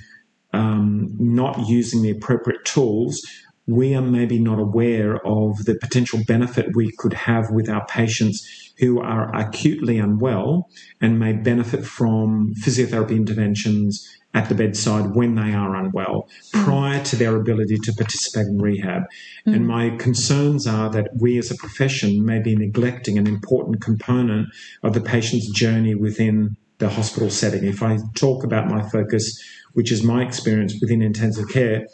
um, 0.53 1.15
not 1.19 1.67
using 1.67 2.01
the 2.01 2.11
appropriate 2.11 2.65
tools, 2.65 3.21
we 3.67 3.93
are 3.93 4.01
maybe 4.01 4.39
not 4.39 4.59
aware 4.59 5.23
of 5.25 5.65
the 5.65 5.75
potential 5.75 6.19
benefit 6.27 6.75
we 6.75 6.91
could 6.97 7.13
have 7.13 7.51
with 7.51 7.69
our 7.69 7.85
patients 7.85 8.73
who 8.79 8.99
are 8.99 9.33
acutely 9.35 9.99
unwell 9.99 10.67
and 11.01 11.19
may 11.19 11.33
benefit 11.33 11.85
from 11.85 12.53
physiotherapy 12.63 13.15
interventions 13.15 14.07
at 14.33 14.47
the 14.47 14.55
bedside 14.55 15.15
when 15.15 15.35
they 15.35 15.53
are 15.53 15.75
unwell 15.75 16.29
prior 16.53 17.03
to 17.03 17.15
their 17.15 17.35
ability 17.35 17.77
to 17.83 17.93
participate 17.93 18.45
in 18.45 18.61
rehab. 18.61 19.03
Mm. 19.47 19.55
And 19.55 19.67
my 19.67 19.89
concerns 19.97 20.67
are 20.67 20.89
that 20.91 21.09
we 21.19 21.37
as 21.39 21.49
a 21.49 21.55
profession 21.55 22.23
may 22.23 22.39
be 22.39 22.55
neglecting 22.55 23.17
an 23.17 23.27
important 23.27 23.81
component 23.81 24.49
of 24.83 24.93
the 24.93 25.01
patient's 25.01 25.49
journey 25.49 25.95
within 25.95 26.55
the 26.77 26.89
hospital 26.89 27.29
setting. 27.29 27.65
If 27.65 27.81
I 27.81 27.97
talk 28.15 28.43
about 28.43 28.67
my 28.67 28.87
focus, 28.87 29.37
which 29.73 29.91
is 29.91 30.03
my 30.03 30.23
experience 30.23 30.75
within 30.79 31.01
intensive 31.01 31.49
care, 31.49 31.87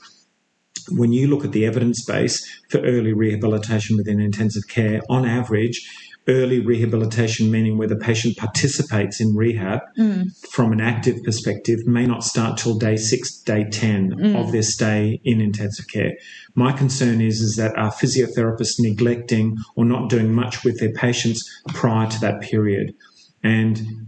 when 0.90 1.14
you 1.14 1.28
look 1.28 1.44
at 1.46 1.52
the 1.52 1.66
evidence 1.66 2.04
base 2.04 2.46
for 2.70 2.80
early 2.80 3.14
rehabilitation 3.14 3.98
within 3.98 4.20
intensive 4.20 4.68
care, 4.68 5.02
on 5.10 5.26
average, 5.26 5.90
early 6.28 6.60
rehabilitation, 6.60 7.52
meaning 7.52 7.78
where 7.78 7.88
the 7.88 7.96
patient 7.96 8.36
participates 8.38 9.22
in 9.22 9.36
rehab 9.36 9.80
mm. 9.98 10.26
from 10.50 10.72
an 10.72 10.82
active 10.82 11.24
perspective, 11.24 11.86
may 11.86 12.06
not 12.06 12.24
start 12.24 12.58
till 12.58 12.78
day 12.78 12.98
six, 12.98 13.38
day 13.38 13.64
10 13.70 14.12
mm. 14.12 14.40
of 14.40 14.52
their 14.52 14.64
stay 14.64 15.22
in 15.24 15.40
intensive 15.40 15.88
care. 15.88 16.14
My 16.56 16.72
concern 16.72 17.22
is, 17.22 17.42
is 17.42 17.56
that 17.58 17.78
our 17.78 17.92
physiotherapists 17.92 18.80
neglecting 18.80 19.58
or 19.76 19.86
not 19.86 20.10
doing 20.10 20.34
much 20.34 20.64
with 20.64 20.80
their 20.80 20.94
patients 20.94 21.48
prior 21.68 22.10
to 22.10 22.20
that 22.22 22.42
period? 22.42 22.96
And 23.44 24.08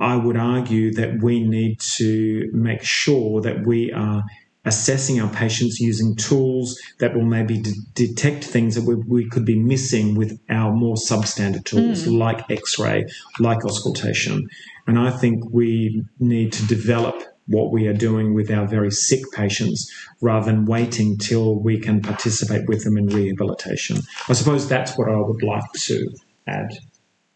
I 0.00 0.16
would 0.16 0.36
argue 0.36 0.92
that 0.94 1.22
we 1.22 1.44
need 1.44 1.78
to 1.96 2.50
make 2.52 2.82
sure 2.82 3.40
that 3.42 3.64
we 3.64 3.92
are 3.92 4.24
assessing 4.64 5.20
our 5.20 5.32
patients 5.32 5.80
using 5.80 6.14
tools 6.14 6.80
that 7.00 7.14
will 7.14 7.24
maybe 7.24 7.60
de- 7.60 7.72
detect 7.94 8.44
things 8.44 8.74
that 8.74 8.84
we, 8.84 8.94
we, 8.94 9.28
could 9.28 9.44
be 9.44 9.58
missing 9.58 10.14
with 10.14 10.38
our 10.48 10.72
more 10.72 10.94
substandard 10.94 11.64
tools 11.64 12.04
mm. 12.04 12.18
like 12.18 12.48
x-ray 12.50 13.04
like 13.40 13.64
auscultation. 13.64 14.48
And 14.86 14.98
i 14.98 15.10
think 15.10 15.42
we 15.50 16.04
need 16.18 16.52
to 16.52 16.66
develop 16.66 17.22
what 17.46 17.72
we 17.72 17.86
are 17.86 17.94
doing 17.94 18.34
with 18.34 18.50
our 18.50 18.66
very 18.66 18.90
sick 18.90 19.20
patients 19.32 19.90
rather 20.20 20.46
than 20.46 20.64
waiting 20.64 21.18
till 21.18 21.58
we 21.58 21.78
can 21.78 22.00
participate 22.00 22.68
with 22.68 22.84
them 22.84 22.96
in 22.96 23.06
rehabilitation. 23.06 23.98
I 24.28 24.34
suppose 24.34 24.68
that's 24.68 24.96
what 24.96 25.08
i 25.08 25.16
would 25.16 25.42
like 25.42 25.70
to 25.72 26.08
add. 26.46 26.70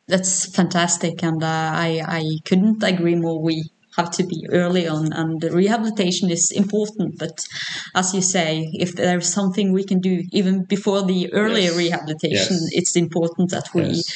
That's 0.06 0.54
fantastic 0.54 1.22
and 1.24 1.42
uh, 1.42 1.46
I, 1.74 2.02
I 2.06 2.24
couldn't 2.44 2.82
agree 2.84 3.16
more. 3.16 3.42
We 3.42 3.64
have 3.96 4.10
to 4.10 4.24
be 4.24 4.46
early 4.50 4.86
on 4.86 5.12
and 5.12 5.40
the 5.40 5.50
rehabilitation 5.50 6.30
is 6.30 6.50
important 6.50 7.18
but 7.18 7.44
as 7.94 8.14
you 8.14 8.20
say 8.20 8.68
if 8.74 8.94
there's 8.94 9.32
something 9.32 9.72
we 9.72 9.84
can 9.84 10.00
do 10.00 10.22
even 10.32 10.64
before 10.64 11.02
the 11.02 11.32
earlier 11.32 11.70
yes. 11.70 11.76
rehabilitation 11.76 12.56
yes. 12.60 12.68
it's 12.72 12.96
important 12.96 13.50
that 13.50 13.68
we 13.74 13.84
yes. 13.84 14.12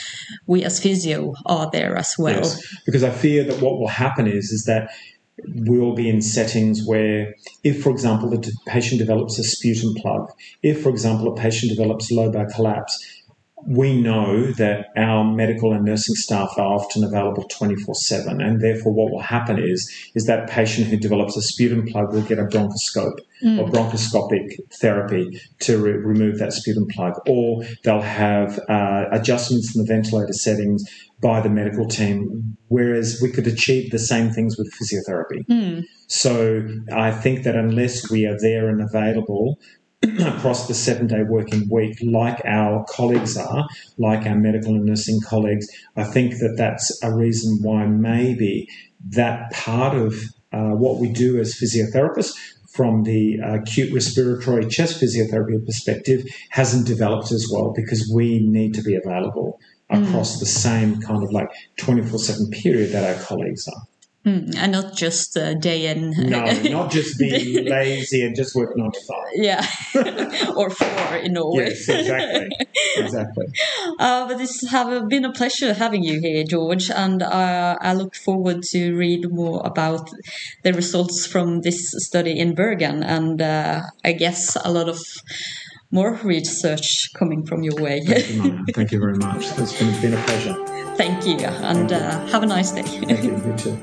we 0.47 0.65
as 0.65 0.81
physio 0.81 1.35
are 1.47 1.71
there 1.71 1.97
as 1.97 2.15
well 2.19 2.43
because 2.87 3.05
i 3.05 3.11
fear 3.11 3.45
that 3.45 3.61
what 3.61 3.79
will 3.79 3.89
happen 3.89 4.27
is 4.27 4.51
is 4.53 4.65
that 4.65 4.91
we'll 5.49 5.95
be 5.95 6.09
in 6.09 6.21
settings 6.21 6.85
where, 6.85 7.35
if, 7.65 7.83
for 7.83 7.91
example, 7.91 8.29
the 8.31 8.53
patient 8.67 8.99
develops 8.99 9.39
a 9.39 9.45
sputum 9.45 9.95
plug, 9.95 10.31
if, 10.63 10.83
for 10.83 10.91
example, 10.91 11.33
a 11.33 11.37
patient 11.37 11.71
develops 11.71 12.13
lobar 12.13 12.53
collapse, 12.55 13.20
we 13.67 14.01
know 14.01 14.51
that 14.53 14.87
our 14.97 15.25
medical 15.25 15.73
and 15.73 15.85
nursing 15.85 16.15
staff 16.15 16.51
are 16.57 16.75
often 16.75 17.05
available 17.05 17.45
24 17.45 17.95
7 17.95 18.41
and 18.41 18.61
therefore 18.61 18.93
what 18.93 19.13
will 19.13 19.21
happen 19.21 19.59
is 19.59 19.91
is 20.15 20.27
that 20.27 20.49
patient 20.49 20.87
who 20.87 20.97
develops 20.97 21.37
a 21.37 21.43
sputum 21.43 21.87
plug 21.87 22.13
will 22.13 22.23
get 22.23 22.39
a 22.39 22.45
bronchoscope 22.45 23.19
mm. 23.43 23.59
or 23.59 23.69
bronchoscopic 23.69 24.57
therapy 24.81 25.41
to 25.61 25.79
re- 25.79 25.93
remove 25.93 26.39
that 26.39 26.53
sputum 26.53 26.87
plug 26.89 27.15
or 27.27 27.65
they'll 27.85 28.01
have 28.01 28.59
uh, 28.69 29.05
adjustments 29.13 29.75
in 29.75 29.85
the 29.85 29.87
ventilator 29.87 30.33
settings 30.33 30.85
by 31.21 31.41
the 31.41 31.51
medical 31.51 31.87
team 31.87 32.57
whereas 32.69 33.21
we 33.23 33.31
could 33.31 33.47
achieve 33.47 33.91
the 33.91 33.99
same 33.99 34.31
things 34.31 34.57
with 34.57 34.73
physiotherapy 34.75 35.45
mm. 35.49 35.85
so 36.07 36.67
i 36.93 37.11
think 37.11 37.45
that 37.45 37.57
unless 37.57 38.11
we 38.11 38.25
are 38.27 38.39
there 38.41 38.69
and 38.69 38.81
available 38.81 39.59
across 40.21 40.67
the 40.67 40.75
seven 40.75 41.07
day 41.07 41.23
working 41.23 41.69
week, 41.71 41.99
like 42.03 42.41
our 42.47 42.85
colleagues 42.89 43.37
are, 43.37 43.69
like 43.99 44.27
our 44.27 44.35
medical 44.35 44.75
and 44.75 44.85
nursing 44.85 45.21
colleagues. 45.27 45.67
I 45.97 46.05
think 46.05 46.39
that 46.39 46.55
that's 46.57 47.03
a 47.03 47.15
reason 47.15 47.59
why 47.63 47.87
maybe 47.87 48.67
that 49.11 49.53
part 49.53 49.95
of 49.95 50.15
uh, 50.53 50.71
what 50.71 50.99
we 50.99 51.11
do 51.11 51.39
as 51.39 51.55
physiotherapists 51.55 52.33
from 52.73 53.03
the 53.03 53.39
acute 53.45 53.93
respiratory 53.93 54.67
chest 54.67 55.03
physiotherapy 55.03 55.65
perspective 55.67 56.25
hasn't 56.51 56.87
developed 56.87 57.33
as 57.33 57.47
well 57.53 57.73
because 57.75 58.11
we 58.15 58.39
need 58.47 58.73
to 58.75 58.83
be 58.83 58.97
available 58.97 59.61
mm. 59.91 60.09
across 60.09 60.37
mm. 60.37 60.41
the 60.41 60.47
same 60.47 61.01
kind 61.01 61.23
of 61.23 61.31
like 61.31 61.51
24 61.79 62.19
7 62.19 62.51
period 62.51 62.93
that 62.93 63.05
our 63.05 63.23
colleagues 63.25 63.67
are. 63.69 63.83
Mm, 64.27 64.55
and 64.55 64.73
not 64.73 64.95
just 64.95 65.35
uh, 65.39 65.55
day 65.55 65.87
in. 65.87 66.11
No, 66.11 66.45
not 66.71 66.91
just 66.91 67.19
being 67.19 67.65
lazy 67.71 68.23
and 68.23 68.37
just 68.37 68.55
work 68.55 68.77
nine 68.77 68.91
to 68.93 69.01
five. 69.09 69.33
Yeah, 69.33 69.67
or 70.57 70.69
four 70.69 71.17
in 71.17 71.33
Norway. 71.33 71.69
Yes, 71.71 71.89
exactly, 71.89 72.49
exactly. 72.97 73.47
Uh, 73.99 74.29
but 74.29 74.39
it's 74.39 74.69
have 74.69 75.09
been 75.09 75.25
a 75.25 75.33
pleasure 75.33 75.73
having 75.73 76.03
you 76.05 76.21
here, 76.21 76.45
George, 76.45 76.91
and 76.91 77.23
uh, 77.23 77.79
I 77.81 77.95
look 77.95 78.15
forward 78.15 78.63
to 78.73 78.95
read 78.95 79.31
more 79.31 79.63
about 79.65 80.11
the 80.65 80.75
results 80.75 81.27
from 81.27 81.63
this 81.63 81.91
study 81.97 82.39
in 82.39 82.55
Bergen, 82.55 83.03
and 83.03 83.41
uh, 83.41 83.81
I 84.05 84.13
guess 84.13 84.55
a 84.63 84.71
lot 84.71 84.91
of 84.91 85.01
more 85.91 86.19
research 86.23 87.11
coming 87.19 87.45
from 87.45 87.63
your 87.63 87.77
way. 87.83 88.01
Thank 88.07 88.31
you, 88.31 88.65
Thank 88.75 88.93
you 88.93 89.01
very 89.01 89.19
much. 89.19 89.47
It's 89.59 89.79
been, 89.79 90.01
been 90.01 90.15
a 90.15 90.23
pleasure. 90.25 90.55
Thank 90.97 91.27
you, 91.27 91.39
and 91.73 91.93
uh, 91.93 92.27
have 92.27 92.43
a 92.43 92.47
nice 92.47 92.71
day. 92.73 92.83
Thank 92.83 93.25
you, 93.25 93.33
you 93.33 93.57
too. 93.57 93.77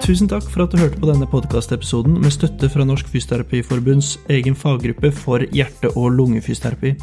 Tusen 0.00 0.28
takk 0.30 0.46
for 0.48 0.62
at 0.64 0.72
du 0.72 0.78
hørte 0.78 1.00
på 1.00 1.08
denne 1.10 1.26
podkastepisoden 1.28 2.20
med 2.22 2.32
støtte 2.32 2.70
fra 2.72 2.86
Norsk 2.86 3.08
Fysioterapiforbunds 3.12 4.16
egen 4.30 4.56
faggruppe 4.56 5.10
for 5.12 5.42
hjerte- 5.52 5.90
og 5.96 6.12
lungefysioterapi. 6.16 6.94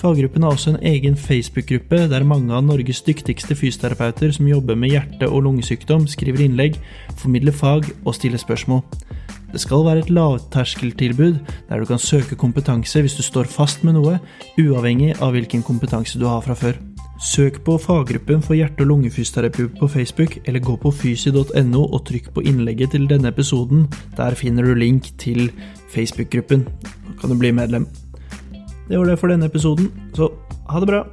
Faggruppen 0.00 0.46
har 0.46 0.54
også 0.54 0.70
en 0.72 0.84
egen 0.88 1.16
Facebook-gruppe 1.16 2.06
der 2.08 2.24
mange 2.24 2.54
av 2.56 2.62
Norges 2.64 3.02
dyktigste 3.04 3.52
fysioterapeuter 3.52 4.32
som 4.32 4.46
jobber 4.48 4.78
med 4.78 4.94
hjerte- 4.94 5.28
og 5.28 5.42
lungesykdom, 5.44 6.06
skriver 6.08 6.46
innlegg, 6.46 6.78
formidler 7.20 7.52
fag 7.52 7.84
og 8.06 8.16
stiller 8.16 8.40
spørsmål. 8.40 8.80
Det 9.52 9.60
skal 9.60 9.84
være 9.84 10.06
et 10.06 10.10
lavterskeltilbud 10.16 11.36
der 11.68 11.82
du 11.82 11.84
kan 11.84 12.00
søke 12.00 12.38
kompetanse 12.38 13.02
hvis 13.02 13.18
du 13.18 13.22
står 13.26 13.50
fast 13.52 13.84
med 13.84 13.98
noe, 13.98 14.16
uavhengig 14.56 15.18
av 15.20 15.36
hvilken 15.36 15.66
kompetanse 15.66 16.16
du 16.16 16.24
har 16.30 16.40
fra 16.48 16.56
før. 16.56 16.80
Søk 17.20 17.60
på 17.66 17.76
faggruppen 17.76 18.40
for 18.40 18.56
hjerte- 18.56 18.80
og 18.80 18.94
lungefysioterapi 18.94 19.68
på 19.76 19.88
Facebook, 19.88 20.38
eller 20.46 20.64
gå 20.64 20.80
på 20.80 20.90
fysi.no 20.90 21.82
og 21.82 22.06
trykk 22.08 22.32
på 22.32 22.46
innlegget 22.48 22.96
til 22.96 23.04
denne 23.10 23.28
episoden. 23.28 23.90
Der 24.16 24.32
finner 24.34 24.64
du 24.64 24.74
link 24.74 25.12
til 25.18 25.50
Facebook-gruppen. 25.92 26.64
Da 26.64 27.20
kan 27.20 27.28
du 27.30 27.36
bli 27.36 27.52
medlem. 27.52 27.84
Det 28.90 28.98
var 28.98 29.06
det 29.06 29.20
for 29.20 29.30
denne 29.30 29.46
episoden, 29.46 29.86
så 30.18 30.32
ha 30.66 30.80
det 30.82 30.88
bra! 30.90 31.04